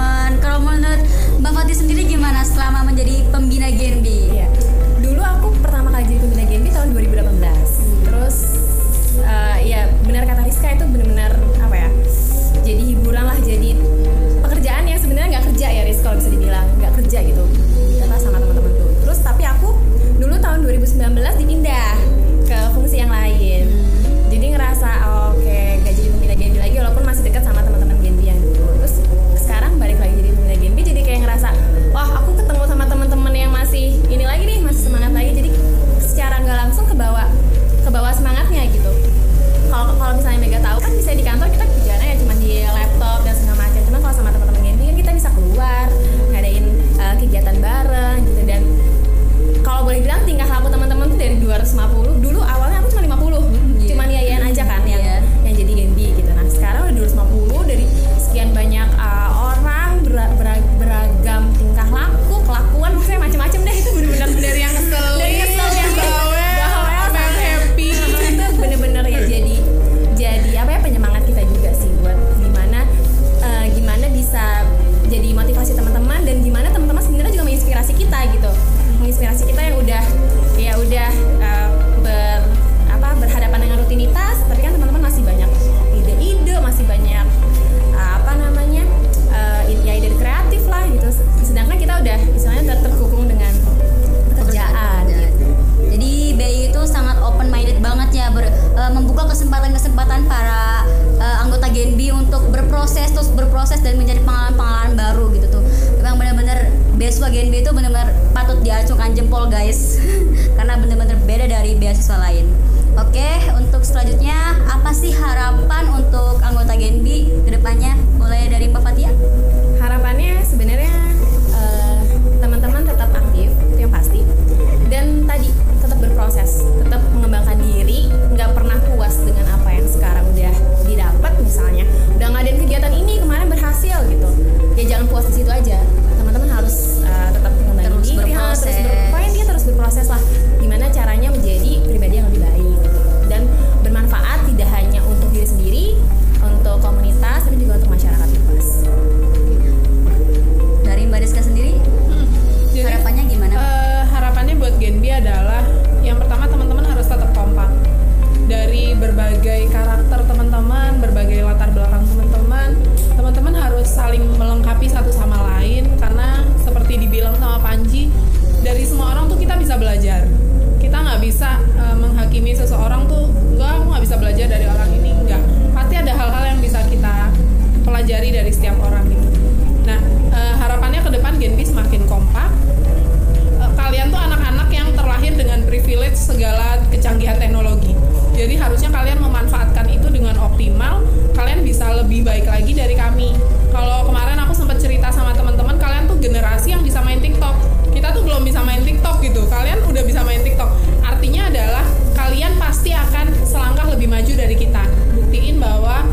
segala 186.30 186.78
kecanggihan 186.94 187.34
teknologi. 187.42 187.90
Jadi 188.38 188.54
harusnya 188.54 188.88
kalian 188.94 189.18
memanfaatkan 189.18 189.90
itu 189.90 190.06
dengan 190.08 190.38
optimal. 190.38 191.02
Kalian 191.34 191.66
bisa 191.66 191.90
lebih 191.90 192.22
baik 192.22 192.46
lagi 192.46 192.72
dari 192.72 192.94
kami. 192.94 193.34
Kalau 193.74 194.06
kemarin 194.06 194.38
aku 194.38 194.54
sempat 194.54 194.78
cerita 194.78 195.10
sama 195.10 195.34
teman-teman, 195.34 195.76
kalian 195.76 196.06
tuh 196.06 196.16
generasi 196.22 196.72
yang 196.72 196.86
bisa 196.86 197.02
main 197.02 197.18
TikTok. 197.18 197.58
Kita 197.90 198.14
tuh 198.14 198.22
belum 198.22 198.46
bisa 198.46 198.62
main 198.62 198.80
TikTok 198.86 199.18
gitu. 199.26 199.42
Kalian 199.50 199.82
udah 199.82 200.02
bisa 200.06 200.22
main 200.22 200.40
TikTok. 200.40 200.70
Artinya 201.02 201.50
adalah 201.50 201.84
kalian 202.14 202.54
pasti 202.56 202.94
akan 202.94 203.26
selangkah 203.42 203.90
lebih 203.90 204.06
maju 204.06 204.32
dari 204.32 204.54
kita. 204.54 204.86
Buktiin 205.18 205.58
bahwa 205.58 206.06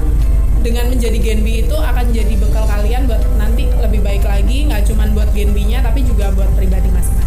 dengan 0.66 0.90
menjadi 0.92 1.16
Genbi 1.22 1.64
itu 1.64 1.78
akan 1.78 2.12
jadi 2.12 2.34
bekal 2.36 2.68
kalian 2.68 3.08
buat 3.08 3.24
nanti 3.40 3.72
lebih 3.72 4.04
baik 4.04 4.26
lagi 4.28 4.68
nggak 4.68 4.84
cuma 4.90 5.08
buat 5.16 5.30
Genbinya 5.32 5.80
tapi 5.80 6.04
juga 6.04 6.34
buat 6.36 6.50
pribadi 6.60 6.92
masing-masing. 6.92 7.27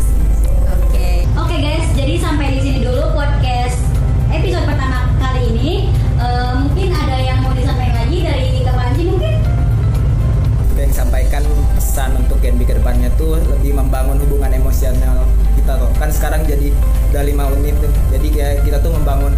Oke. 1.40 1.57
Oke 1.57 1.64
guys, 1.64 1.88
jadi 1.96 2.20
sampai 2.20 2.53
di 2.53 2.61
sini 2.61 2.79
dulu 2.85 3.16
podcast 3.16 3.81
episode 4.29 4.61
pertama 4.68 5.09
kali 5.16 5.48
ini. 5.48 5.88
Eh, 6.20 6.53
mungkin 6.61 6.92
ada 6.92 7.16
yang 7.16 7.40
mau 7.40 7.57
disampaikan 7.57 7.96
lagi 8.05 8.18
dari 8.20 8.61
Kak 8.61 8.76
Panji 8.76 9.03
mungkin? 9.09 9.35
pengen 10.76 10.92
sampaikan 10.92 11.42
pesan 11.76 12.16
untuk 12.20 12.40
Genbi 12.44 12.64
ke 12.68 12.76
depannya 12.76 13.09
tuh 13.16 13.37
lebih 13.37 13.72
membangun 13.72 14.20
hubungan 14.20 14.53
emosional 14.53 15.29
kita 15.57 15.76
tuh 15.76 15.88
kan 16.00 16.09
sekarang 16.09 16.40
jadi 16.48 16.72
udah 17.12 17.22
lima 17.24 17.44
unit 17.53 17.76
tuh. 17.85 17.92
jadi 18.09 18.29
kayak 18.33 18.57
kita 18.64 18.79
tuh 18.81 18.92
membangun 18.96 19.37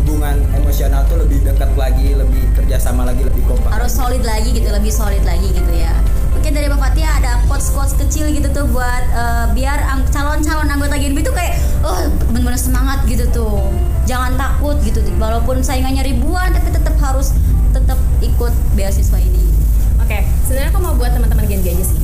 hubungan 0.00 0.36
emosional 0.52 1.00
tuh 1.08 1.16
lebih 1.20 1.40
dekat 1.48 1.72
lagi 1.76 2.12
lebih 2.12 2.44
kerjasama 2.56 3.08
lagi 3.08 3.24
lebih 3.24 3.40
kompak 3.48 3.72
Harus 3.72 3.92
solid 3.96 4.20
lagi 4.20 4.52
gitu, 4.52 4.68
lebih 4.68 4.92
solid 4.92 5.24
lagi 5.24 5.48
gitu 5.48 5.72
ya. 5.72 5.96
Mungkin 6.42 6.58
dari 6.58 6.66
Mbak 6.74 6.82
Fatia 6.82 7.06
ada 7.22 7.32
quotes-quotes 7.46 7.94
kecil 8.02 8.26
gitu 8.34 8.50
tuh 8.50 8.66
buat 8.74 9.04
eh, 9.14 9.46
biar 9.54 9.78
ang- 9.78 10.02
calon-calon 10.10 10.66
anggota 10.66 10.98
Genbi 10.98 11.22
tuh 11.22 11.30
kayak 11.30 11.54
oh 11.86 11.94
bener-bener 12.34 12.58
semangat 12.58 13.06
gitu 13.06 13.30
tuh. 13.30 13.62
Jangan 14.10 14.34
takut 14.34 14.74
gitu 14.82 14.98
walaupun 15.22 15.62
saingannya 15.62 16.02
ribuan 16.02 16.50
tapi 16.50 16.74
tetap 16.74 16.98
harus 16.98 17.30
tetap 17.70 17.94
ikut 18.26 18.50
beasiswa 18.74 19.22
ini. 19.22 19.38
Oke, 20.02 20.26
sebenarnya 20.42 20.74
aku 20.74 20.82
mau 20.82 20.98
buat 20.98 21.14
teman-teman 21.14 21.46
Genbi 21.46 21.78
aja 21.78 21.94
sih. 21.94 22.00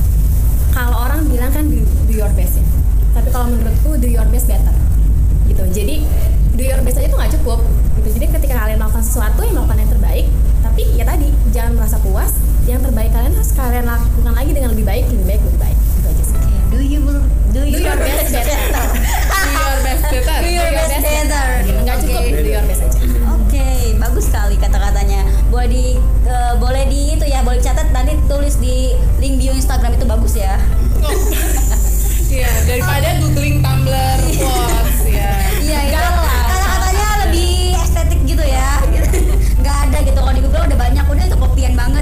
Kalau 0.71 0.95
orang 1.03 1.27
bilang 1.27 1.51
kan 1.51 1.67
do, 1.67 1.83
do 2.07 2.13
your 2.15 2.31
best 2.31 2.55
ya. 2.55 2.63
Tapi 3.19 3.35
kalau 3.35 3.51
menurutku 3.51 3.99
do 3.99 4.07
your 4.07 4.23
best 4.31 4.47
better. 4.47 4.71
Gitu. 5.51 5.63
Jadi 5.75 6.07
do 6.55 6.63
your 6.63 6.79
best 6.87 6.95
aja 6.95 7.11
tuh 7.11 7.19
nggak 7.19 7.35
cukup. 7.43 7.59
Gitu. 7.99 8.23
Jadi 8.23 8.39
ketika 8.39 8.55
kalian 8.55 8.79
melakukan 8.79 9.03
sesuatu 9.03 9.43
yang 9.43 9.59
melakukan 9.59 9.83
yang 9.83 9.91
terbaik, 9.91 10.25
tapi 10.63 10.87
ya 10.95 11.03
tadi 11.03 11.27
jangan 11.51 11.75
merasa 11.75 11.99
puas. 11.99 12.31
Yang 12.69 12.81
terbaik 12.85 13.09
kalian 13.09 13.33
harus 13.33 13.51
kalian 13.57 13.85
lakukan 13.89 14.33
lagi 14.37 14.51
dengan 14.53 14.69
lebih 14.77 14.85
baik, 14.85 15.09
lebih 15.09 15.25
baik, 15.25 15.41
lebih 15.41 15.57
baik. 15.57 15.77
Itu 15.81 16.05
aja 16.05 16.23
sih. 16.23 16.37
Oke, 16.37 16.57
do 16.69 16.79
you 16.85 17.01
do, 17.49 17.61
Do 17.65 17.81
your 17.81 17.97
best 17.97 18.29
better. 18.29 18.61
Do 19.25 19.49
your 19.49 19.77
best 19.81 20.03
better. 20.05 20.37
Do 20.45 20.49
your 20.53 20.69
best 20.69 20.95
better. 21.01 21.47
Nggak 21.81 21.97
cukup 22.05 22.21
do 22.29 22.45
your 22.45 22.65
best 22.69 22.81
aja. 22.85 22.99
Oke, 23.33 23.67
bagus 23.97 24.25
sekali 24.29 24.55
kata-katanya. 24.61 25.25
Boleh 25.49 25.65
di 25.65 25.85
eh, 26.29 26.53
boleh 26.61 26.85
di 26.85 27.17
itu 27.17 27.25
ya, 27.25 27.41
boleh 27.41 27.57
catat 27.57 27.89
nanti 27.89 28.13
tulis 28.29 28.61
di 28.61 28.93
link 29.17 29.41
bio 29.41 29.57
Instagram 29.57 29.97
itu 29.97 30.05
bagus 30.05 30.37
ya. 30.37 30.53
Iya, 32.29 32.45
daripada 32.69 33.17
googling 33.25 33.57
Tumblr 33.65 34.21
quotes 34.37 35.01
ya. 35.09 35.33
Iya, 35.65 35.79
itu 35.89 35.97
kata-katanya 35.97 37.07
lebih 37.25 37.73
estetik 37.73 38.21
gitu 38.21 38.45
ya. 38.45 38.85
Nggak 39.57 39.77
ada 39.89 39.97
gitu 40.05 40.19
kalau 40.21 40.33
di 40.37 40.41
Google 40.45 40.69
udah 40.69 40.77
banyak 40.77 41.05
udah 41.09 41.25
itu 41.25 41.37
kopian 41.41 41.73
banget 41.73 41.98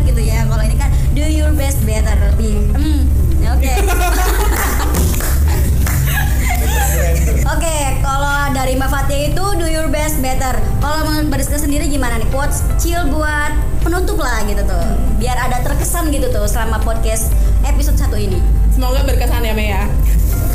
chill 12.87 13.03
buat 13.11 13.51
penutup 13.83 14.15
lah 14.15 14.47
gitu 14.47 14.63
tuh. 14.63 14.85
Biar 15.19 15.35
ada 15.35 15.59
terkesan 15.59 16.07
gitu 16.07 16.31
tuh 16.31 16.47
selama 16.47 16.79
podcast 16.79 17.35
episode 17.67 17.99
1 17.99 18.15
ini. 18.15 18.39
Semoga 18.71 19.03
berkesan 19.03 19.43
ya 19.43 19.51
Mea. 19.51 19.83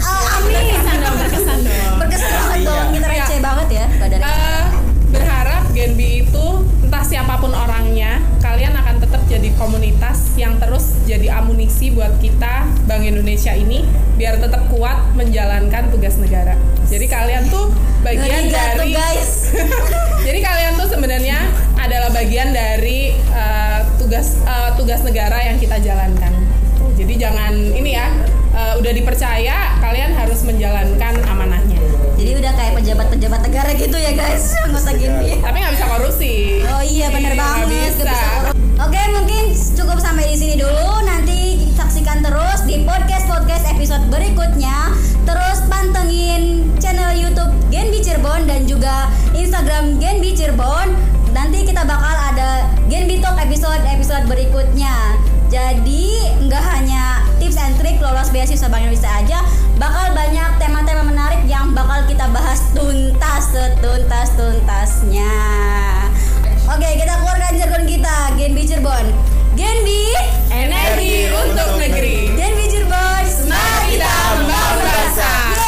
Oh, 0.01 0.25
amin. 0.41 0.57
Berkesan 0.57 0.97
dong, 1.05 1.17
berkesan 1.21 1.59
dong. 1.61 1.93
Berkesan 2.01 2.31
banget 2.33 2.57
Iya. 2.57 2.69
dong. 2.73 2.89
Kita 2.97 3.07
receh 3.13 3.39
banget 3.45 3.69
ya. 3.69 3.85
Gak 4.01 4.09
ada 4.09 4.17
receh. 4.17 4.33
Eh, 4.33 4.65
berharap 5.13 5.63
Genbi 5.77 6.25
itu 6.25 6.47
entah 6.81 7.05
siapa 7.05 7.37
pun 7.37 7.53
orangnya, 7.53 8.17
kalian 8.41 8.81
akan 8.81 8.97
tetap 8.97 9.21
jadi 9.29 9.53
komunitas 9.61 10.33
yang 10.41 10.57
terus 10.57 10.97
jadi 11.05 11.37
amunisi 11.37 11.93
buat 11.93 12.17
kita 12.17 12.65
Bank 12.89 13.05
Indonesia 13.05 13.53
ini 13.53 13.85
biar 14.17 14.41
tetap 14.41 14.73
kuat 14.73 14.97
menjalankan 15.13 15.93
tugas 15.93 16.17
negara. 16.17 16.57
Jadi 16.89 17.05
kalian 17.09 17.53
tuh 17.53 17.69
bagian 18.01 18.25
Ngeri 18.25 18.49
tuh, 18.49 18.57
dari 18.57 18.93
guys. 18.97 19.33
Jadi 20.29 20.39
kalian 20.39 20.73
tuh 20.77 20.89
sebenarnya 20.89 21.39
adalah 21.83 22.11
bagian 22.11 22.51
dari 22.51 23.11
eh, 23.15 23.81
tugas 23.97 24.39
eh, 24.41 24.71
tugas 24.75 25.03
negara 25.03 25.39
yang 25.43 25.57
kita 25.57 25.79
jalankan. 25.79 26.33
Jadi 26.93 27.15
jangan 27.17 27.53
ini 27.73 27.91
ya, 27.93 28.07
eh, 28.53 28.75
udah 28.79 28.93
dipercaya 28.93 29.77
kalian 29.79 30.13
harus 30.13 30.43
menjalankan 30.43 31.15
amanahnya. 31.25 31.81
Jadi 32.15 32.39
udah 32.39 32.53
kayak 32.55 32.73
pejabat-pejabat 32.79 33.41
negara 33.43 33.71
gitu 33.75 33.97
ya 33.97 34.13
guys, 34.15 34.55
anggota 34.63 34.93
Genbi. 34.95 35.43
Tapi 35.43 35.57
nggak 35.59 35.75
bisa 35.75 35.87
korupsi. 35.89 36.35
Oh 36.63 36.83
iya 36.83 37.11
benar 37.11 37.33
Iya, 37.35 37.41
banget. 37.41 37.67
nggak 37.67 37.91
nggak 37.99 38.07
bisa. 38.07 38.21
Oke 38.23 38.47
mungkin 38.47 38.62
episode 54.13 54.29
berikutnya. 54.29 55.17
Jadi 55.49 56.37
nggak 56.45 56.61
hanya 56.61 57.25
tips 57.41 57.57
and 57.57 57.73
trick 57.81 57.97
lolos 57.97 58.29
beasiswa 58.29 58.69
Bank 58.69 58.85
Indonesia 58.85 59.09
aja, 59.09 59.41
bakal 59.81 60.13
banyak 60.13 60.61
tema-tema 60.61 61.01
menarik 61.01 61.41
yang 61.49 61.73
bakal 61.73 62.05
kita 62.05 62.29
bahas 62.29 62.61
tuntas, 62.77 63.57
tuntas, 63.81 64.29
tuntasnya. 64.37 65.33
Oke, 66.69 66.89
kita 66.93 67.25
keluarkan 67.25 67.57
jargon 67.57 67.85
kita, 67.89 68.37
Genbi 68.37 68.69
Cirebon. 68.69 69.17
Genbi, 69.57 70.13
energi 70.53 71.33
untuk 71.33 71.81
negeri. 71.81 72.37
Genbi 72.37 72.65
Cirebon, 72.69 73.25
semangat 73.33 73.83
kita 73.97 74.13
membangun. 74.45 75.62